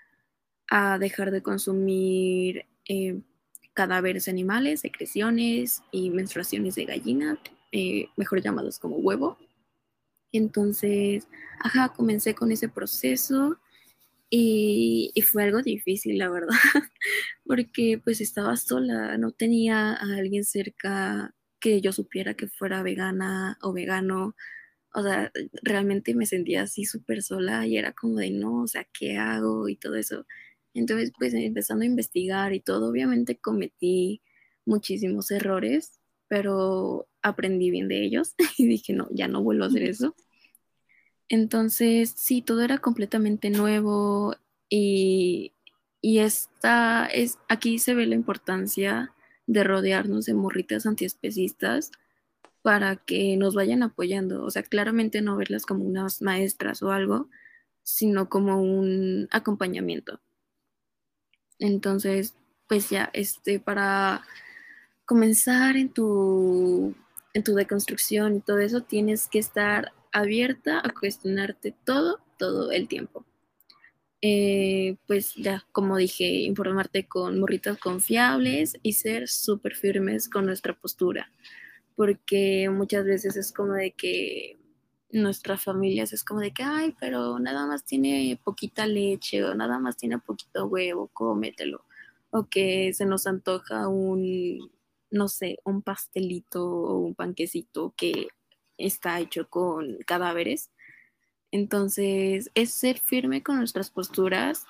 a 0.70 0.98
dejar 0.98 1.32
de 1.32 1.42
consumir 1.42 2.66
eh, 2.88 3.22
cadáveres 3.74 4.28
animales, 4.28 4.82
secreciones 4.82 5.84
y 5.92 6.10
menstruaciones 6.10 6.76
de 6.76 6.86
gallina, 6.86 7.40
eh, 7.72 8.08
mejor 8.16 8.42
llamados 8.42 8.80
como 8.80 8.98
huevo. 8.98 9.38
Entonces, 10.32 11.28
ajá, 11.60 11.90
comencé 11.90 12.36
con 12.36 12.52
ese 12.52 12.70
proceso 12.70 13.58
y, 14.30 15.12
y, 15.14 15.22
fue 15.22 15.44
algo 15.44 15.62
difícil, 15.62 16.18
la 16.18 16.30
verdad, 16.30 16.50
porque 17.46 18.02
pues 18.04 18.22
estaba 18.22 18.58
sola, 18.58 19.18
no 19.18 19.32
tenía 19.32 19.94
a 19.94 20.16
alguien 20.18 20.44
cerca 20.44 21.34
que 21.66 21.82
yo 21.82 21.92
supiera 21.92 22.36
que 22.36 22.48
fuera 22.48 22.84
vegana 22.84 23.58
o 23.64 23.74
vegano. 23.74 24.36
O 24.94 25.02
sea, 25.02 25.32
realmente 25.64 26.14
me 26.14 26.28
sentía 26.28 26.62
así 26.62 26.86
súper 26.86 27.24
sola 27.24 27.66
y 27.66 27.78
era 27.78 27.94
como 27.94 28.18
de 28.18 28.30
no, 28.30 28.62
o 28.62 28.68
sea, 28.68 28.88
¿qué 28.94 29.18
hago? 29.18 29.68
Y 29.68 29.76
todo 29.76 29.96
eso. 29.96 30.28
Entonces, 30.76 31.12
pues 31.18 31.34
empezando 31.34 31.82
a 31.84 31.88
investigar 31.88 32.54
y 32.54 32.60
todo, 32.60 32.90
obviamente 32.92 33.38
cometí 33.40 34.22
muchísimos 34.66 35.32
errores, 35.32 36.00
pero 36.28 37.08
aprendí 37.24 37.72
bien 37.72 37.88
de 37.88 38.04
ellos 38.06 38.36
y 38.60 38.68
dije, 38.68 38.94
no, 38.94 39.08
ya 39.12 39.28
no 39.28 39.42
vuelvo 39.42 39.64
a 39.64 39.68
hacer 39.68 39.84
eso. 39.84 40.16
Entonces, 41.30 42.14
sí, 42.16 42.44
todo 42.44 42.62
era 42.62 42.78
completamente 42.78 43.50
nuevo 43.50 44.36
y, 44.70 45.54
y 46.00 46.20
esta 46.20 47.08
es, 47.08 47.40
aquí 47.50 47.80
se 47.80 47.96
ve 47.96 48.06
la 48.06 48.14
importancia 48.14 49.15
de 49.48 49.64
rodearnos 49.64 50.26
de 50.26 50.34
morritas 50.34 50.86
antiespecistas 50.86 51.92
para 52.62 52.96
que 52.96 53.38
nos 53.38 53.54
vayan 53.56 53.84
apoyando. 53.84 54.44
O 54.44 54.52
sea, 54.52 54.64
claramente 54.64 55.22
no 55.22 55.38
verlas 55.38 55.66
como 55.66 55.86
unas 55.86 56.22
maestras 56.22 56.82
o 56.82 56.92
algo, 56.92 57.30
sino 57.84 58.30
como 58.30 58.62
un 58.62 59.28
acompañamiento. 59.32 60.20
Entonces, 61.60 62.36
pues 62.68 62.90
ya, 62.90 63.10
este, 63.14 63.60
para 63.60 64.24
comenzar 65.06 65.78
en 65.78 65.90
tu, 65.90 66.96
en 67.34 67.44
tu 67.44 67.54
deconstrucción 67.54 68.38
y 68.38 68.40
todo 68.42 68.60
eso, 68.60 68.82
tienes 68.82 69.28
que 69.28 69.40
estar 69.40 69.94
abierta 70.12 70.80
a 70.84 70.90
cuestionarte 70.90 71.76
todo, 71.86 72.20
todo 72.38 72.72
el 72.72 72.88
tiempo. 72.88 73.26
Eh, 74.28 74.98
pues 75.06 75.36
ya, 75.36 75.68
como 75.72 75.98
dije, 75.98 76.26
informarte 76.26 77.08
con 77.08 77.40
morritas 77.40 77.78
confiables 77.78 78.76
y 78.82 78.94
ser 78.94 79.28
súper 79.28 79.76
firmes 79.76 80.28
con 80.30 80.48
nuestra 80.48 80.74
postura, 80.74 81.32
porque 81.96 82.68
muchas 82.72 83.06
veces 83.06 83.38
es 83.38 83.52
como 83.54 83.74
de 83.74 83.92
que 83.92 84.58
nuestras 85.12 85.64
familias 85.64 86.12
es 86.12 86.24
como 86.24 86.40
de 86.40 86.52
que, 86.52 86.64
ay, 86.64 86.96
pero 87.00 87.38
nada 87.38 87.68
más 87.68 87.86
tiene 87.86 88.40
poquita 88.44 88.88
leche 88.88 89.44
o 89.44 89.54
nada 89.54 89.78
más 89.78 89.96
tiene 89.96 90.18
poquito 90.18 90.66
huevo, 90.66 91.08
cómetelo. 91.14 91.86
O 92.32 92.46
que 92.50 92.94
se 92.96 93.06
nos 93.06 93.28
antoja 93.28 93.88
un, 93.88 94.72
no 95.12 95.28
sé, 95.28 95.60
un 95.66 95.84
pastelito 95.84 96.66
o 96.66 96.98
un 96.98 97.14
panquecito 97.14 97.94
que 97.96 98.30
está 98.78 99.20
hecho 99.20 99.48
con 99.50 99.98
cadáveres. 100.08 100.72
Entonces, 101.56 102.52
es 102.54 102.74
ser 102.74 103.00
firme 103.00 103.42
con 103.42 103.60
nuestras 103.60 103.90
posturas. 103.90 104.66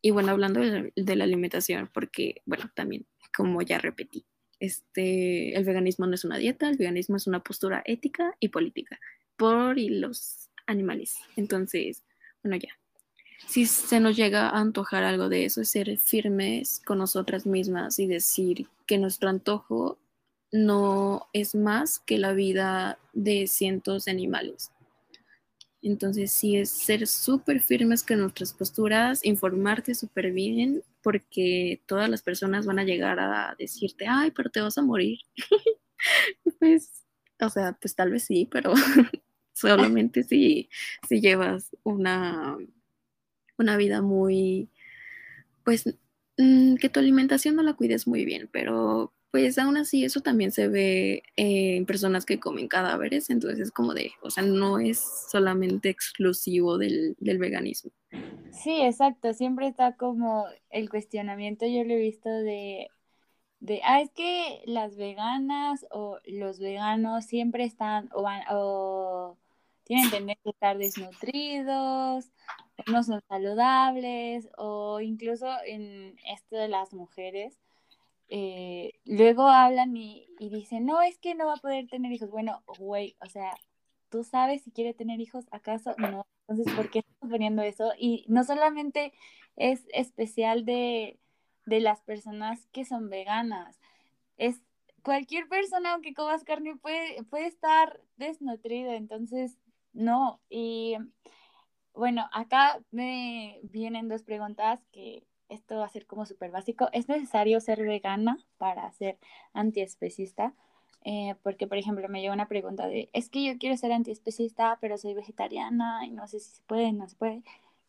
Y 0.00 0.10
bueno, 0.10 0.30
hablando 0.30 0.60
de, 0.60 1.16
la 1.16 1.24
alimentación, 1.24 1.90
porque, 1.92 2.40
bueno, 2.46 2.70
también, 2.74 3.04
como 3.36 3.60
ya 3.60 3.78
repetí, 3.78 4.24
este, 4.58 5.54
el 5.54 5.64
veganismo 5.64 6.06
no 6.06 6.14
es 6.14 6.24
una 6.24 6.38
dieta, 6.38 6.70
el 6.70 6.78
veganismo 6.78 7.16
es 7.16 7.26
una 7.26 7.42
postura 7.42 7.82
ética 7.84 8.34
y 8.40 8.48
política 8.48 8.98
por 9.36 9.78
y 9.78 9.90
los 9.90 10.48
animales. 10.66 11.16
Entonces, 11.36 12.04
bueno, 12.42 12.56
ya. 12.56 12.70
Si 13.46 13.66
se 13.66 14.00
nos 14.00 14.16
llega 14.16 14.48
a 14.48 14.60
antojar 14.60 15.04
algo 15.04 15.28
de 15.28 15.44
eso, 15.44 15.60
es 15.60 15.68
ser 15.68 15.98
firmes 15.98 16.80
con 16.86 16.96
nosotras 16.96 17.44
mismas 17.44 17.98
y 17.98 18.06
decir 18.06 18.66
que 18.86 18.96
nuestro 18.96 19.28
antojo 19.28 19.98
no 20.52 21.28
es 21.34 21.54
más 21.54 21.98
que 21.98 22.16
la 22.16 22.32
vida 22.32 22.98
de 23.12 23.46
cientos 23.46 24.06
de 24.06 24.12
animales. 24.12 24.70
Entonces, 25.82 26.30
sí 26.30 26.56
es 26.56 26.70
ser 26.70 27.06
súper 27.06 27.60
firmes 27.62 28.02
con 28.02 28.20
nuestras 28.20 28.52
posturas, 28.52 29.24
informarte 29.24 29.94
súper 29.94 30.30
bien, 30.32 30.82
porque 31.02 31.82
todas 31.86 32.08
las 32.10 32.22
personas 32.22 32.66
van 32.66 32.78
a 32.78 32.84
llegar 32.84 33.18
a 33.18 33.54
decirte, 33.58 34.06
ay, 34.06 34.30
pero 34.30 34.50
te 34.50 34.60
vas 34.60 34.76
a 34.76 34.82
morir. 34.82 35.20
pues, 36.58 37.04
o 37.40 37.48
sea, 37.48 37.72
pues 37.80 37.94
tal 37.94 38.10
vez 38.10 38.24
sí, 38.24 38.48
pero 38.50 38.74
solamente 39.54 40.22
si, 40.22 40.68
si 41.08 41.20
llevas 41.20 41.70
una, 41.82 42.58
una 43.56 43.76
vida 43.78 44.02
muy, 44.02 44.68
pues, 45.64 45.84
mm, 46.36 46.76
que 46.76 46.88
tu 46.90 47.00
alimentación 47.00 47.56
no 47.56 47.62
la 47.62 47.74
cuides 47.74 48.06
muy 48.06 48.26
bien, 48.26 48.50
pero 48.52 49.14
pues 49.30 49.58
aún 49.58 49.76
así 49.76 50.04
eso 50.04 50.20
también 50.20 50.50
se 50.50 50.68
ve 50.68 51.22
en 51.36 51.86
personas 51.86 52.26
que 52.26 52.40
comen 52.40 52.68
cadáveres, 52.68 53.30
entonces 53.30 53.60
es 53.60 53.70
como 53.70 53.94
de, 53.94 54.12
o 54.22 54.30
sea, 54.30 54.42
no 54.42 54.78
es 54.78 55.00
solamente 55.30 55.88
exclusivo 55.88 56.78
del, 56.78 57.16
del, 57.20 57.38
veganismo. 57.38 57.92
Sí, 58.50 58.80
exacto, 58.82 59.32
siempre 59.32 59.68
está 59.68 59.96
como 59.96 60.46
el 60.70 60.90
cuestionamiento, 60.90 61.66
yo 61.66 61.84
lo 61.84 61.94
he 61.94 62.00
visto 62.00 62.28
de, 62.28 62.88
de, 63.60 63.80
ah, 63.84 64.00
es 64.00 64.10
que 64.10 64.62
las 64.66 64.96
veganas 64.96 65.86
o 65.90 66.18
los 66.24 66.58
veganos 66.58 67.24
siempre 67.24 67.64
están 67.64 68.08
o, 68.12 68.22
van, 68.22 68.42
o 68.50 69.36
tienen 69.84 70.10
tendencia 70.10 70.42
a 70.44 70.50
estar 70.50 70.78
desnutridos, 70.78 72.30
no 72.86 73.02
son 73.04 73.22
saludables, 73.28 74.48
o 74.56 75.00
incluso 75.00 75.48
en 75.66 76.16
esto 76.32 76.56
de 76.56 76.68
las 76.68 76.92
mujeres, 76.92 77.58
eh, 78.30 78.92
luego 79.04 79.48
hablan 79.48 79.96
y, 79.96 80.28
dicen, 80.38 80.86
no, 80.86 81.02
es 81.02 81.18
que 81.18 81.34
no 81.34 81.46
va 81.46 81.54
a 81.54 81.56
poder 81.56 81.88
tener 81.88 82.12
hijos. 82.12 82.30
Bueno, 82.30 82.62
güey, 82.78 83.16
o 83.20 83.26
sea, 83.26 83.54
¿tú 84.08 84.24
sabes 84.24 84.62
si 84.62 84.70
quiere 84.70 84.94
tener 84.94 85.20
hijos? 85.20 85.46
¿Acaso 85.50 85.94
no? 85.98 86.26
Entonces, 86.48 86.72
¿por 86.74 86.90
qué 86.90 87.00
estás 87.00 87.30
poniendo 87.30 87.62
eso? 87.62 87.92
Y 87.98 88.24
no 88.28 88.44
solamente 88.44 89.12
es 89.56 89.84
especial 89.92 90.64
de, 90.64 91.18
de 91.66 91.80
las 91.80 92.00
personas 92.02 92.66
que 92.72 92.84
son 92.84 93.10
veganas, 93.10 93.80
es 94.36 94.62
cualquier 95.02 95.48
persona 95.48 95.92
aunque 95.92 96.14
comas 96.14 96.44
carne 96.44 96.76
puede, 96.76 97.22
puede 97.24 97.46
estar 97.46 98.00
desnutrida, 98.16 98.94
entonces 98.94 99.58
no, 99.92 100.40
y 100.48 100.96
bueno, 101.94 102.28
acá 102.32 102.80
me 102.90 103.60
vienen 103.64 104.08
dos 104.08 104.22
preguntas 104.22 104.80
que 104.92 105.26
esto 105.50 105.76
va 105.76 105.86
a 105.86 105.90
ser 105.90 106.06
como 106.06 106.26
súper 106.26 106.50
básico. 106.50 106.88
¿Es 106.92 107.08
necesario 107.08 107.60
ser 107.60 107.82
vegana 107.82 108.38
para 108.58 108.90
ser 108.92 109.18
antiespecista? 109.52 110.54
Eh, 111.04 111.34
porque, 111.42 111.66
por 111.66 111.78
ejemplo, 111.78 112.08
me 112.08 112.20
llegó 112.20 112.34
una 112.34 112.48
pregunta 112.48 112.86
de, 112.86 113.08
es 113.12 113.30
que 113.30 113.44
yo 113.44 113.58
quiero 113.58 113.76
ser 113.76 113.92
antiespecista, 113.92 114.78
pero 114.80 114.98
soy 114.98 115.14
vegetariana 115.14 116.06
y 116.06 116.10
no 116.10 116.26
sé 116.28 116.40
si 116.40 116.50
se 116.50 116.62
puede, 116.66 116.92
no 116.92 117.08
se 117.08 117.16
puede. 117.16 117.42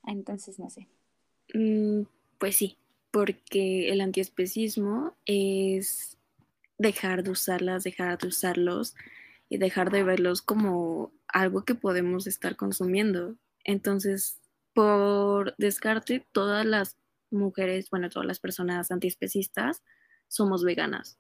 Entonces, 0.06 0.60
no 0.60 0.70
sé. 0.70 0.88
Mm, 1.54 2.04
pues 2.38 2.56
sí, 2.56 2.78
porque 3.12 3.90
el 3.90 4.02
antiespecismo 4.02 5.14
es 5.26 6.18
dejar 6.78 7.24
de 7.24 7.32
usarlas, 7.32 7.84
dejar 7.84 8.18
de 8.18 8.28
usarlos 8.28 8.96
y 9.50 9.58
dejar 9.58 9.92
de 9.92 10.04
verlos 10.04 10.42
como 10.42 11.12
algo 11.28 11.64
que 11.64 11.76
podemos 11.76 12.26
estar 12.28 12.56
consumiendo. 12.56 13.36
Entonces, 13.64 14.40
por 14.74 15.56
descarte, 15.58 16.26
todas 16.32 16.66
las 16.66 16.98
mujeres, 17.32 17.90
bueno, 17.90 18.10
todas 18.10 18.28
las 18.28 18.40
personas 18.40 18.92
antiespecistas 18.92 19.84
somos 20.28 20.64
veganas. 20.64 21.18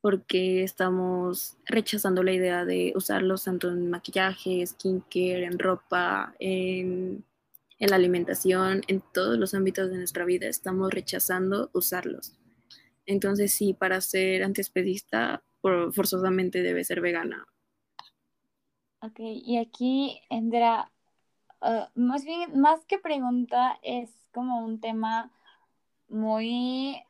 porque 0.00 0.64
estamos 0.64 1.58
rechazando 1.66 2.22
la 2.24 2.32
idea 2.32 2.64
de 2.64 2.92
usarlos 2.96 3.44
tanto 3.44 3.68
en 3.70 3.90
maquillaje, 3.90 4.66
skincare, 4.66 5.44
en 5.44 5.58
ropa, 5.58 6.34
en, 6.40 7.24
en 7.78 7.90
la 7.90 7.96
alimentación, 7.96 8.82
en 8.88 9.02
todos 9.12 9.38
los 9.38 9.54
ámbitos 9.54 9.90
de 9.90 9.98
nuestra 9.98 10.24
vida, 10.24 10.48
estamos 10.48 10.90
rechazando 10.92 11.70
usarlos. 11.74 12.34
Entonces 13.06 13.54
sí, 13.54 13.74
para 13.74 14.00
ser 14.00 14.44
antiespedista, 14.44 15.44
forzosamente 15.62 16.62
debe 16.62 16.84
ser 16.84 17.00
vegana. 17.00 17.46
Ok, 19.00 19.18
y 19.20 19.58
aquí 19.58 20.20
entra, 20.30 20.92
uh, 21.62 21.86
más 21.94 22.24
bien, 22.24 22.60
más 22.60 22.84
que 22.86 22.98
pregunta, 22.98 23.78
es 23.82 24.10
como 24.32 24.64
un 24.64 24.80
tema 24.80 25.32
muy 26.12 27.02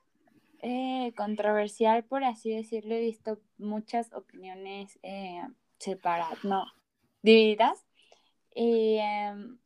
eh, 0.61 1.13
controversial, 1.17 2.05
por 2.05 2.25
así 2.25 2.51
decirlo. 2.51 2.95
He 2.95 3.01
visto 3.01 3.39
muchas 3.59 4.13
opiniones 4.13 4.99
eh, 5.03 5.43
separadas, 5.79 6.45
no, 6.45 6.65
divididas. 7.23 7.85
Em, 8.53 9.59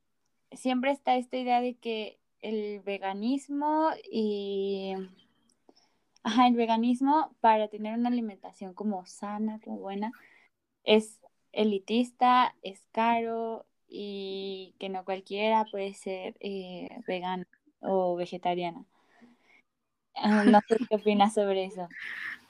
siempre 0.52 0.90
está 0.90 1.16
esta 1.16 1.36
idea 1.36 1.60
de 1.60 1.74
que 1.74 2.18
el 2.40 2.80
veganismo 2.80 3.90
y 4.10 4.94
el 6.46 6.54
veganismo 6.54 7.34
para 7.40 7.68
tener 7.68 7.98
una 7.98 8.08
alimentación 8.08 8.74
como 8.74 9.04
sana, 9.06 9.60
como 9.62 9.78
buena, 9.78 10.12
es 10.84 11.20
elitista, 11.52 12.54
es 12.62 12.86
caro 12.92 13.66
y 13.88 14.74
que 14.78 14.88
no 14.88 15.04
cualquiera 15.04 15.66
puede 15.70 15.94
ser 15.94 16.36
eh, 16.40 16.88
vegana 17.06 17.46
o 17.80 18.16
vegetariana. 18.16 18.84
Ah, 20.16 20.44
no 20.44 20.60
sé 20.68 20.76
qué 20.88 20.96
opinas 20.96 21.34
sobre 21.34 21.66
eso. 21.66 21.88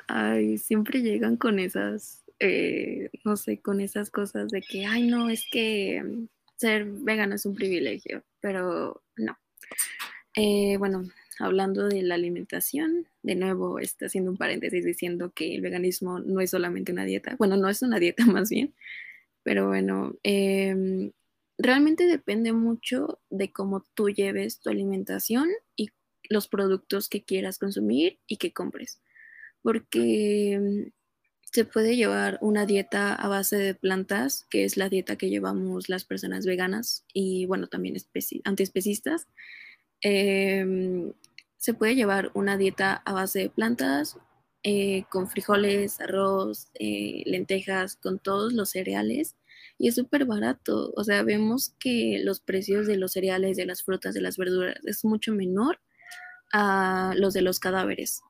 Ay, 0.08 0.58
siempre 0.58 1.02
llegan 1.02 1.36
con 1.36 1.58
esas, 1.58 2.24
eh, 2.38 3.10
no 3.24 3.36
sé, 3.36 3.60
con 3.60 3.80
esas 3.80 4.10
cosas 4.10 4.50
de 4.50 4.60
que, 4.62 4.86
ay, 4.86 5.08
no, 5.08 5.28
es 5.28 5.44
que 5.50 6.02
mm, 6.02 6.26
ser 6.56 6.84
vegano 6.86 7.34
es 7.34 7.46
un 7.46 7.54
privilegio, 7.54 8.22
pero 8.40 9.02
no. 9.16 9.36
Eh, 10.34 10.76
bueno, 10.78 11.04
hablando 11.38 11.88
de 11.88 12.02
la 12.02 12.14
alimentación, 12.14 13.06
de 13.22 13.34
nuevo 13.34 13.78
está 13.78 14.06
haciendo 14.06 14.30
un 14.30 14.36
paréntesis 14.36 14.84
diciendo 14.84 15.32
que 15.34 15.54
el 15.54 15.60
veganismo 15.62 16.20
no 16.20 16.40
es 16.40 16.50
solamente 16.50 16.92
una 16.92 17.04
dieta, 17.04 17.36
bueno, 17.38 17.56
no 17.56 17.68
es 17.68 17.82
una 17.82 17.98
dieta 17.98 18.24
más 18.44 18.50
bien, 18.50 18.74
pero 19.42 19.68
bueno, 19.68 20.14
em, 20.22 21.12
realmente 21.58 22.06
depende 22.06 22.52
mucho 22.52 23.20
de 23.30 23.52
cómo 23.52 23.84
tú 23.94 24.10
lleves 24.10 24.60
tu 24.60 24.70
alimentación 24.70 25.48
y 25.76 25.90
los 26.28 26.48
productos 26.48 27.08
que 27.08 27.24
quieras 27.24 27.58
consumir 27.58 28.18
y 28.26 28.36
que 28.36 28.52
compres. 28.52 29.00
Porque 29.62 30.58
mm, 30.60 30.90
se 31.52 31.64
puede 31.64 31.96
llevar 31.96 32.38
una 32.42 32.66
dieta 32.66 33.14
a 33.14 33.28
base 33.28 33.56
de 33.56 33.74
plantas, 33.74 34.46
que 34.50 34.64
es 34.64 34.76
la 34.76 34.88
dieta 34.88 35.16
que 35.16 35.30
llevamos 35.30 35.88
las 35.88 36.04
personas 36.04 36.44
veganas 36.44 37.04
y 37.12 37.46
bueno, 37.46 37.66
también 37.68 37.96
antiespecistas. 38.44 39.26
Em, 40.02 41.12
se 41.56 41.74
puede 41.74 41.94
llevar 41.94 42.30
una 42.34 42.56
dieta 42.58 42.94
a 43.04 43.12
base 43.12 43.40
de 43.40 43.50
plantas, 43.50 44.18
eh, 44.62 45.04
con 45.10 45.28
frijoles, 45.28 46.00
arroz, 46.00 46.68
eh, 46.74 47.22
lentejas, 47.26 47.96
con 47.96 48.18
todos 48.18 48.52
los 48.52 48.70
cereales. 48.70 49.36
Y 49.78 49.88
es 49.88 49.94
súper 49.94 50.24
barato. 50.26 50.92
O 50.96 51.04
sea, 51.04 51.22
vemos 51.22 51.74
que 51.78 52.20
los 52.22 52.40
precios 52.40 52.86
de 52.86 52.96
los 52.96 53.12
cereales, 53.12 53.56
de 53.56 53.66
las 53.66 53.82
frutas, 53.82 54.14
de 54.14 54.20
las 54.20 54.36
verduras 54.36 54.76
es 54.84 55.04
mucho 55.04 55.32
menor 55.32 55.80
a 56.52 57.12
los 57.16 57.34
de 57.34 57.42
los 57.42 57.60
cadáveres. 57.60 58.22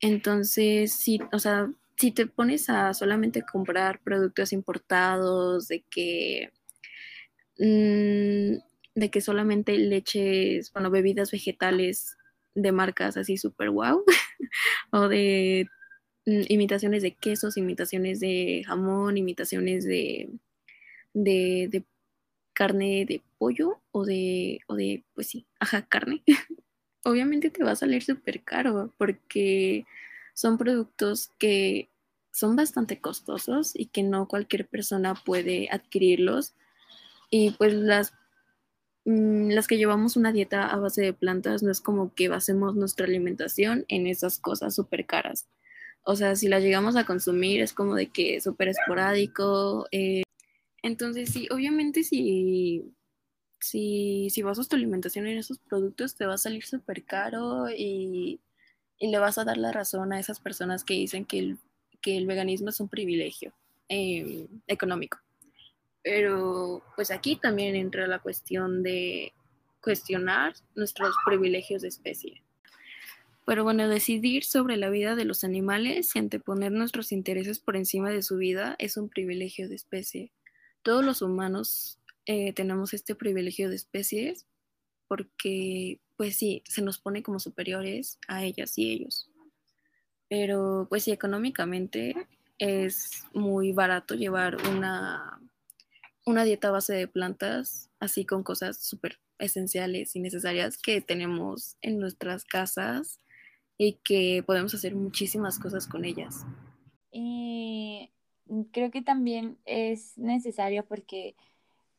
Entonces, 0.00 0.92
sí, 0.94 1.20
o 1.32 1.38
sea, 1.40 1.70
si 1.98 2.12
te 2.12 2.26
pones 2.26 2.70
a 2.70 2.94
solamente 2.94 3.42
comprar 3.42 4.00
productos 4.02 4.52
importados, 4.52 5.68
de 5.68 5.84
que, 5.90 6.52
mm, 7.58 8.58
de 8.94 9.10
que 9.10 9.20
solamente 9.20 9.76
leches, 9.78 10.72
bueno, 10.72 10.90
bebidas 10.90 11.30
vegetales 11.30 12.16
de 12.54 12.72
marcas 12.72 13.16
así 13.16 13.36
súper 13.36 13.70
wow, 13.70 14.04
o 14.92 15.08
de 15.08 15.68
mm, 16.26 16.42
imitaciones 16.50 17.02
de 17.02 17.14
quesos, 17.16 17.56
imitaciones 17.56 18.20
de 18.20 18.64
jamón, 18.66 19.18
imitaciones 19.18 19.84
de, 19.86 20.30
de, 21.14 21.68
de 21.70 21.84
carne 22.54 23.06
de 23.08 23.22
pollo 23.38 23.82
o 23.92 24.04
de, 24.06 24.60
o 24.68 24.76
de, 24.76 25.04
pues 25.14 25.28
sí, 25.28 25.46
ajá, 25.60 25.86
carne 25.88 26.24
obviamente 27.04 27.50
te 27.50 27.64
va 27.64 27.72
a 27.72 27.76
salir 27.76 28.02
súper 28.02 28.42
caro 28.42 28.92
porque 28.98 29.86
son 30.34 30.58
productos 30.58 31.30
que 31.38 31.88
son 32.30 32.56
bastante 32.56 33.00
costosos 33.00 33.72
y 33.74 33.86
que 33.86 34.02
no 34.02 34.28
cualquier 34.28 34.68
persona 34.68 35.14
puede 35.14 35.68
adquirirlos. 35.72 36.54
Y 37.30 37.50
pues 37.52 37.74
las, 37.74 38.12
mm, 39.04 39.50
las 39.50 39.66
que 39.66 39.76
llevamos 39.76 40.16
una 40.16 40.32
dieta 40.32 40.66
a 40.68 40.76
base 40.76 41.02
de 41.02 41.12
plantas 41.12 41.62
no 41.62 41.70
es 41.70 41.80
como 41.80 42.14
que 42.14 42.28
basemos 42.28 42.76
nuestra 42.76 43.06
alimentación 43.06 43.84
en 43.88 44.06
esas 44.06 44.38
cosas 44.38 44.74
súper 44.74 45.06
caras. 45.06 45.48
O 46.02 46.16
sea, 46.16 46.36
si 46.36 46.48
las 46.48 46.62
llegamos 46.62 46.96
a 46.96 47.04
consumir 47.04 47.60
es 47.60 47.72
como 47.72 47.94
de 47.94 48.08
que 48.10 48.40
súper 48.40 48.68
esporádico. 48.68 49.86
Eh. 49.92 50.22
entonces 50.82 51.30
sí, 51.30 51.48
obviamente 51.50 52.04
si 52.04 52.94
si, 53.60 54.28
si 54.30 54.42
basas 54.42 54.68
tu 54.68 54.76
alimentación 54.76 55.26
en 55.26 55.38
esos 55.38 55.58
productos, 55.58 56.14
te 56.14 56.26
va 56.26 56.34
a 56.34 56.38
salir 56.38 56.64
súper 56.64 57.04
caro 57.04 57.68
y, 57.70 58.40
le 59.00 59.18
vas 59.18 59.38
a 59.38 59.44
dar 59.44 59.56
la 59.56 59.70
razón 59.70 60.12
a 60.12 60.18
esas 60.18 60.40
personas 60.40 60.82
que 60.82 60.94
dicen 60.94 61.24
que 61.24 61.38
el, 61.38 61.58
que 62.00 62.16
el 62.16 62.26
veganismo 62.26 62.70
es 62.70 62.80
un 62.80 62.88
privilegio 62.88 63.52
em, 63.88 64.48
económico. 64.66 65.18
Pero 66.02 66.82
pues 66.96 67.12
aquí 67.12 67.36
también 67.36 67.76
entra 67.76 68.08
la 68.08 68.18
cuestión 68.18 68.82
de 68.82 69.32
cuestionar 69.80 70.54
nuestros 70.74 71.14
privilegios 71.24 71.82
de 71.82 71.88
especie. 71.88 72.42
Pero 73.46 73.64
bueno, 73.64 73.88
decidir 73.88 74.44
sobre 74.44 74.76
la 74.76 74.90
vida 74.90 75.14
de 75.14 75.24
los 75.24 75.42
animales 75.44 76.14
y 76.14 76.18
anteponer 76.18 76.72
nuestros 76.72 77.12
intereses 77.12 77.60
por 77.60 77.76
encima 77.76 78.10
de 78.10 78.22
su 78.22 78.36
vida 78.36 78.76
es 78.78 78.96
un 78.96 79.08
privilegio 79.08 79.68
de 79.68 79.74
especie. 79.74 80.32
Todos 80.82 81.04
los 81.04 81.22
humanos 81.22 81.97
eh, 82.30 82.52
tenemos 82.52 82.92
este 82.92 83.14
privilegio 83.14 83.70
de 83.70 83.76
especies 83.76 84.46
porque, 85.08 85.98
pues 86.18 86.36
sí, 86.36 86.62
se 86.66 86.82
nos 86.82 86.98
pone 86.98 87.22
como 87.22 87.40
superiores 87.40 88.18
a 88.28 88.44
ellas 88.44 88.76
y 88.76 88.92
ellos. 88.92 89.30
Pero, 90.28 90.86
pues 90.90 91.04
sí, 91.04 91.10
económicamente 91.10 92.28
es 92.58 93.24
muy 93.32 93.72
barato 93.72 94.14
llevar 94.14 94.58
una, 94.68 95.40
una 96.26 96.44
dieta 96.44 96.68
a 96.68 96.72
base 96.72 96.92
de 96.92 97.08
plantas, 97.08 97.88
así 97.98 98.26
con 98.26 98.42
cosas 98.42 98.78
súper 98.78 99.18
esenciales 99.38 100.14
y 100.14 100.20
necesarias 100.20 100.76
que 100.76 101.00
tenemos 101.00 101.78
en 101.80 101.98
nuestras 101.98 102.44
casas 102.44 103.20
y 103.78 103.94
que 104.04 104.44
podemos 104.46 104.74
hacer 104.74 104.94
muchísimas 104.94 105.58
cosas 105.58 105.86
con 105.86 106.04
ellas. 106.04 106.44
Y 107.10 108.10
creo 108.70 108.90
que 108.90 109.00
también 109.00 109.56
es 109.64 110.18
necesario 110.18 110.84
porque 110.84 111.34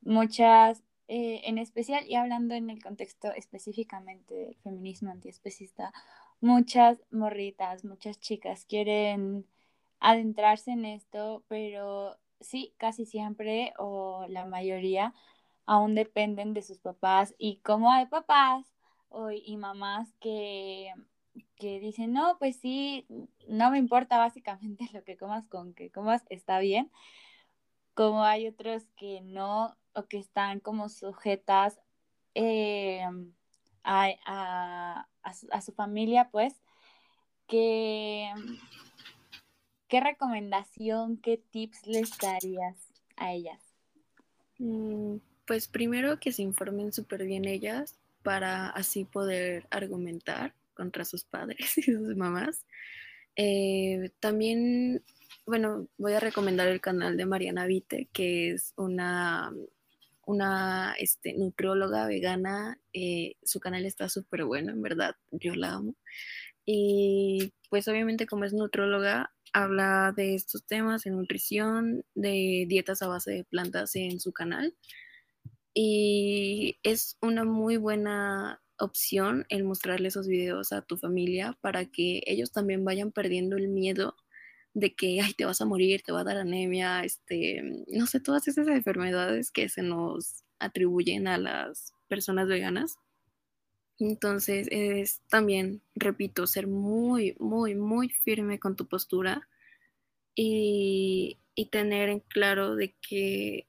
muchas, 0.02 0.84
eh, 1.08 1.42
en 1.46 1.58
especial, 1.58 2.06
y 2.08 2.16
hablando 2.16 2.56
en 2.56 2.70
el 2.70 2.82
contexto 2.82 3.32
específicamente 3.34 4.34
del 4.34 4.56
feminismo 4.58 5.12
antiespecista, 5.12 5.94
muchas 6.42 7.00
morritas, 7.12 7.84
muchas 7.86 8.20
chicas 8.20 8.66
quieren 8.66 9.46
adentrarse 10.00 10.72
en 10.72 10.86
esto, 10.86 11.44
pero 11.48 12.18
sí, 12.40 12.74
casi 12.78 13.06
siempre 13.06 13.74
o 13.78 14.26
la 14.30 14.46
mayoría 14.46 15.14
aún 15.66 15.96
dependen 15.96 16.54
de 16.54 16.62
sus 16.64 16.80
papás 16.80 17.36
y 17.38 17.58
como 17.58 17.92
hay 17.92 18.08
papás 18.08 18.66
o, 19.10 19.32
y 19.32 19.58
mamás 19.58 20.14
que, 20.20 20.94
que 21.56 21.80
dicen, 21.80 22.14
no, 22.14 22.38
pues 22.40 22.58
sí, 22.58 23.06
no 23.48 23.72
me 23.72 23.78
importa 23.78 24.18
básicamente 24.18 24.88
lo 24.94 25.04
que 25.04 25.18
comas 25.18 25.48
con 25.48 25.74
que 25.74 25.92
comas, 25.92 26.24
está 26.30 26.60
bien, 26.60 26.92
como 27.94 28.24
hay 28.24 28.48
otros 28.48 28.86
que 28.96 29.22
no 29.22 29.76
que 30.08 30.18
están 30.18 30.60
como 30.60 30.90
sujetas 30.90 31.80
eh, 32.36 33.04
a, 33.84 35.06
su, 35.62 35.72
familia, 35.74 36.30
pues, 36.32 36.54
¿qué, 37.48 38.32
¿qué 39.88 40.00
recomendación, 40.00 41.18
qué 41.18 41.38
tips 41.38 41.88
les 41.88 42.18
darías 42.18 42.78
a 43.18 43.34
ellas? 43.34 43.62
Mm, 44.60 45.18
pues 45.46 45.68
primero 45.68 46.20
que 46.20 46.32
se 46.32 46.44
informen 46.44 46.94
súper 46.94 47.26
bien 47.26 47.46
ellas 47.46 47.98
para 48.24 48.70
así 48.70 49.06
poder 49.06 49.68
argumentar 49.72 50.54
contra 50.74 51.06
sus 51.06 51.24
padres 51.24 51.78
y 51.78 51.84
sus 51.84 52.16
mamás. 52.16 52.66
Eh, 53.36 54.12
también, 54.20 55.04
bueno, 55.46 55.88
voy 55.98 56.14
a 56.14 56.20
recomendar 56.20 56.68
el 56.68 56.82
canal 56.82 57.18
de 57.18 57.26
Mariana 57.26 57.66
Vite, 57.66 58.10
que 58.12 58.52
es 58.52 58.74
una 58.76 59.54
una 60.30 60.94
este, 61.00 61.34
nutrióloga 61.34 62.06
vegana. 62.06 62.80
Eh, 62.94 63.34
su 63.44 63.60
canal 63.60 63.86
está 63.86 64.10
súper 64.10 64.46
bueno, 64.46 64.72
en 64.72 64.82
verdad, 64.84 65.16
yo 65.32 65.56
la 65.56 65.74
amo. 65.74 65.96
Y 66.66 67.52
pues 67.70 67.88
obviamente 67.88 68.28
como 68.28 68.46
es 68.46 68.54
nutrióloga, 68.54 69.34
habla 69.54 70.14
de 70.16 70.36
estos 70.36 70.64
temas, 70.68 71.04
de 71.04 71.12
nutrición, 71.12 72.06
de 72.14 72.66
dietas 72.68 73.02
a 73.02 73.08
base 73.08 73.32
de 73.32 73.44
plantas 73.44 73.96
en 73.96 74.20
su 74.20 74.32
canal. 74.32 74.76
Y 75.74 76.78
es 76.84 77.18
una 77.22 77.44
muy 77.44 77.78
buena 77.78 78.62
opción 78.78 79.46
el 79.50 79.64
mostrarle 79.64 80.10
esos 80.10 80.28
videos 80.28 80.72
a 80.74 80.84
tu 80.84 80.98
familia 80.98 81.58
para 81.62 81.86
que 81.86 82.22
ellos 82.28 82.52
también 82.52 82.86
vayan 82.86 83.12
perdiendo 83.12 83.58
el 83.58 83.68
miedo 83.68 84.16
de 84.74 84.94
que 84.96 85.22
ay, 85.22 85.34
te 85.34 85.46
vas 85.46 85.62
a 85.62 85.66
morir, 85.66 86.02
te 86.04 86.12
va 86.12 86.22
a 86.22 86.24
dar 86.24 86.38
anemia, 86.38 87.04
este, 87.04 87.62
no 87.88 88.06
sé, 88.06 88.20
todas 88.20 88.48
esas 88.48 88.68
enfermedades 88.68 89.52
que 89.52 89.70
se 89.70 89.82
nos 89.82 90.44
atribuyen 90.60 91.28
a 91.28 91.38
las 91.38 91.94
personas 92.08 92.48
veganas. 92.48 92.98
Entonces 94.00 94.68
es 94.72 95.22
también, 95.30 95.82
repito, 95.96 96.48
ser 96.48 96.68
muy, 96.68 97.36
muy, 97.40 97.76
muy 97.76 98.10
firme 98.10 98.60
con 98.60 98.76
tu 98.76 98.88
postura 98.88 99.48
y, 100.36 101.38
y 101.56 101.66
tener 101.66 102.10
en 102.10 102.22
claro 102.22 102.76
de 102.76 102.96
que 103.02 103.66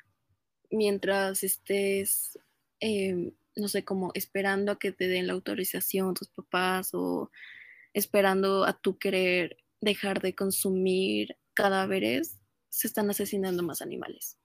mientras 0.70 1.42
estés, 1.42 2.38
eh, 2.80 3.32
no 3.56 3.68
sé, 3.68 3.84
como 3.84 4.12
esperando 4.14 4.72
a 4.72 4.78
que 4.78 4.92
te 4.92 5.08
den 5.08 5.26
la 5.26 5.32
autorización 5.32 6.14
tus 6.14 6.28
papás 6.28 6.90
o 6.92 7.30
esperando 7.92 8.64
a 8.64 8.74
tu 8.74 8.98
querer 8.98 9.56
dejar 9.80 10.20
de 10.20 10.34
consumir 10.34 11.36
cadáveres, 11.54 12.38
se 12.68 12.86
están 12.86 13.10
asesinando 13.10 13.62
más 13.62 13.82
animales. 13.82 14.38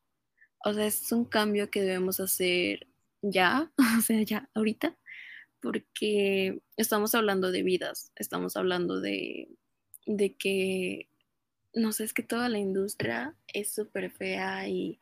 O 0.64 0.74
sea, 0.74 0.86
es 0.86 1.12
un 1.12 1.26
cambio 1.26 1.70
que 1.70 1.82
debemos 1.82 2.20
hacer 2.20 2.88
ya, 3.22 3.72
o 3.98 4.02
sea, 4.02 4.22
ya 4.24 4.50
ahorita, 4.54 4.98
porque 5.62 6.62
estamos 6.78 7.16
hablando 7.16 7.52
de 7.52 7.64
vidas, 7.64 8.12
estamos 8.16 8.58
hablando 8.58 9.00
de, 9.00 9.50
de 10.06 10.36
que, 10.36 11.10
no 11.74 11.92
sé, 11.92 12.04
es 12.06 12.14
que 12.14 12.24
toda 12.24 12.50
la 12.50 12.60
industria 12.60 13.36
es 13.54 13.74
súper 13.74 14.12
fea 14.12 14.68
y 14.68 15.00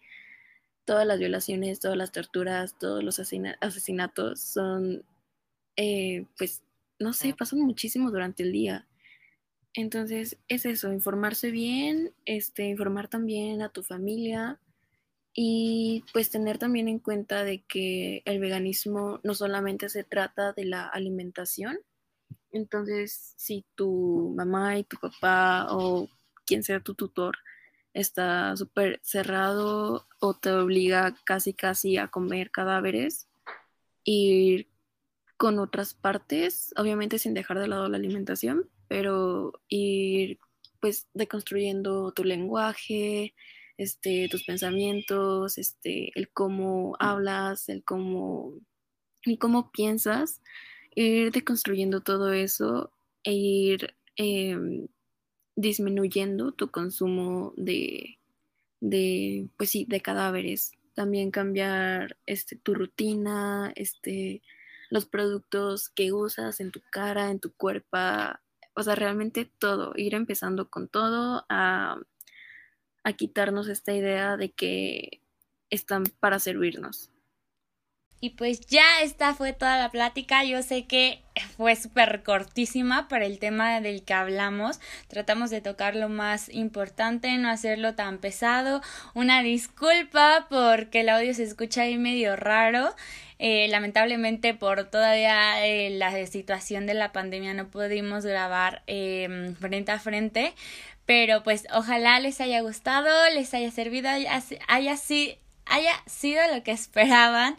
todas 0.86 1.08
las 1.08 1.20
violaciones, 1.20 1.80
todas 1.80 1.98
las 1.98 2.12
torturas, 2.12 2.78
todos 2.80 3.04
los 3.04 3.20
asesinatos 3.20 4.42
son, 4.42 5.06
eh, 5.76 6.26
pues, 6.38 6.64
no 7.00 7.14
sé, 7.14 7.34
pasan 7.34 7.60
muchísimo 7.62 8.12
durante 8.12 8.44
el 8.44 8.52
día. 8.52 8.88
Entonces, 9.74 10.38
es 10.48 10.66
eso, 10.66 10.94
informarse 10.94 11.50
bien, 11.50 12.14
este, 12.26 12.66
informar 12.66 13.08
también 13.08 13.62
a 13.62 13.70
tu 13.70 13.82
familia 13.84 14.60
y 15.34 16.06
pues 16.14 16.30
tener 16.30 16.60
también 16.60 16.88
en 16.88 17.00
cuenta 17.00 17.44
de 17.44 17.64
que 17.64 18.22
el 18.26 18.40
veganismo 18.40 19.20
no 19.24 19.34
solamente 19.34 19.90
se 19.90 20.04
trata 20.04 20.54
de 20.54 20.66
la 20.66 20.88
alimentación. 20.88 21.80
Entonces, 22.52 23.34
si 23.38 23.66
tu 23.76 24.34
mamá 24.38 24.78
y 24.78 24.84
tu 24.84 24.98
papá 24.98 25.68
o 25.72 26.08
quien 26.46 26.64
sea 26.64 26.80
tu 26.80 26.94
tutor 26.94 27.36
está 27.94 28.56
súper 28.58 29.00
cerrado 29.04 30.08
o 30.20 30.34
te 30.36 30.52
obliga 30.52 31.16
casi 31.26 31.54
casi 31.54 31.98
a 31.98 32.10
comer 32.10 32.52
cadáveres, 32.52 33.28
ir 34.04 34.68
con 35.38 35.60
otras 35.60 35.94
partes, 35.96 36.74
obviamente 36.78 37.20
sin 37.20 37.34
dejar 37.34 37.60
de 37.60 37.68
lado 37.68 37.90
la 37.90 37.98
alimentación, 37.98 38.70
pero 38.94 39.54
ir 39.70 40.38
pues 40.80 41.08
deconstruyendo 41.16 42.12
tu 42.12 42.24
lenguaje, 42.24 43.34
este, 43.76 44.28
tus 44.30 44.44
pensamientos, 44.44 45.58
este, 45.58 46.12
el 46.14 46.30
cómo 46.30 46.96
hablas, 47.00 47.70
el 47.70 47.84
cómo, 47.84 48.54
el 49.24 49.40
cómo 49.40 49.72
piensas, 49.72 50.42
ir 50.94 51.32
deconstruyendo 51.32 52.02
todo 52.02 52.34
eso 52.34 52.92
e 53.24 53.34
ir 53.34 53.96
em, 54.16 54.86
disminuyendo 55.56 56.52
tu 56.52 56.70
consumo 56.70 57.56
de, 57.58 58.20
de, 58.80 59.48
pues 59.58 59.72
sí, 59.72 59.88
de 59.90 60.02
cadáveres. 60.02 60.74
También 60.94 61.32
cambiar 61.32 62.16
este, 62.28 62.58
tu 62.58 62.76
rutina, 62.76 63.74
este, 63.76 64.44
los 64.92 65.08
productos 65.08 65.90
que 65.90 66.14
usas 66.14 66.60
en 66.60 66.70
tu 66.70 66.80
cara, 66.92 67.32
en 67.32 67.40
tu 67.40 67.52
cuerpo, 67.54 67.98
o 68.76 68.84
sea, 68.84 68.96
realmente 68.96 69.46
todo, 69.60 69.94
ir 69.96 70.16
empezando 70.16 70.70
con 70.70 70.88
todo 70.88 71.46
a, 71.50 71.98
a 73.04 73.14
quitarnos 73.14 73.68
esta 73.68 73.94
idea 73.94 74.38
de 74.38 74.52
que 74.52 75.22
están 75.70 76.04
para 76.20 76.40
servirnos. 76.40 77.14
Y 78.24 78.30
pues 78.30 78.62
ya 78.62 79.02
esta 79.02 79.34
fue 79.34 79.52
toda 79.52 79.78
la 79.78 79.92
plática. 79.92 80.46
Yo 80.46 80.62
sé 80.64 80.86
que 80.86 81.22
fue 81.58 81.76
súper 81.76 82.24
cortísima 82.24 83.10
para 83.10 83.26
el 83.26 83.38
tema 83.38 83.82
del 83.82 84.06
que 84.06 84.14
hablamos. 84.14 84.80
Tratamos 85.10 85.50
de 85.50 85.60
tocar 85.60 85.98
lo 85.98 86.08
más 86.08 86.48
importante, 86.48 87.38
no 87.38 87.50
hacerlo 87.50 87.96
tan 87.96 88.20
pesado. 88.20 88.82
Una 89.14 89.42
disculpa 89.44 90.48
porque 90.50 91.02
el 91.02 91.10
audio 91.10 91.34
se 91.34 91.44
escucha 91.44 91.82
ahí 91.82 91.98
medio 91.98 92.38
raro. 92.38 92.96
Eh, 93.46 93.68
lamentablemente 93.68 94.54
por 94.54 94.86
todavía 94.86 95.68
eh, 95.68 95.90
la 95.90 96.26
situación 96.28 96.86
de 96.86 96.94
la 96.94 97.12
pandemia 97.12 97.54
no 97.54 97.68
pudimos 97.68 98.26
grabar 98.26 98.84
eh, 98.88 99.54
frente 99.60 99.92
a 99.92 100.00
frente. 100.00 100.54
Pero 101.06 101.44
pues 101.44 101.68
ojalá 101.74 102.22
les 102.22 102.40
haya 102.40 102.62
gustado, 102.62 103.10
les 103.34 103.54
haya 103.54 103.70
servido, 103.72 104.08
haya, 104.08 104.42
haya, 104.70 104.96
haya 105.66 105.94
sido 106.06 106.42
lo 106.54 106.64
que 106.64 106.72
esperaban. 106.84 107.58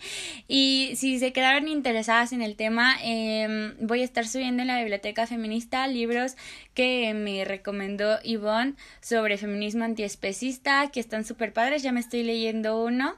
Y 0.49 0.93
si 0.97 1.19
se 1.19 1.33
quedaron 1.33 1.69
interesadas 1.69 2.33
en 2.33 2.43
el 2.43 2.57
tema 2.57 2.97
eh, 3.03 3.75
voy 3.81 4.03
a 4.03 4.05
estar 4.05 4.27
subiendo 4.27 4.63
en 4.63 4.69
la 4.69 4.79
biblioteca 4.79 5.27
feminista 5.27 5.87
libros 5.87 6.37
que 6.75 7.15
me 7.15 7.45
recomendó 7.45 8.21
Yvonne 8.23 8.75
sobre 9.01 9.39
feminismo 9.39 9.85
antiespecista 9.85 10.91
que 10.91 11.01
están 11.01 11.25
súper 11.25 11.53
padres. 11.53 11.83
Ya 11.83 11.93
me 11.93 12.01
estoy 12.01 12.23
leyendo 12.25 12.83
uno. 12.83 13.15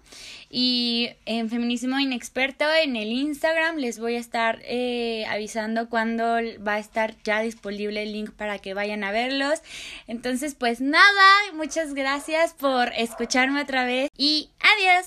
Y 0.49 1.11
en 1.25 1.51
feminismo 1.51 1.99
inexperto 1.99 2.65
en 2.83 2.97
el 2.97 3.09
Instagram 3.09 3.77
les 3.77 3.99
voy 3.99 4.15
a 4.15 4.21
estar 4.21 4.61
eh, 4.63 5.25
avisando 5.29 5.89
cuando 5.89 6.25
va 6.67 6.75
a 6.75 6.79
estar 6.79 7.17
ya 7.25 7.41
disponible 7.41 8.03
el 8.03 8.13
link 8.13 8.31
para 8.31 8.59
que 8.59 8.75
vayan 8.75 9.03
a 9.05 9.11
verlos. 9.11 9.61
Entonces 10.07 10.55
pues 10.55 10.81
nada 10.81 11.07
muchas 11.55 11.95
gracias 11.95 12.55
por 12.55 12.93
escucharme 12.97 13.63
otra 13.63 13.85
vez 13.85 14.11
y 14.17 14.51
adiós 14.61 14.86
Adiós. 14.87 15.07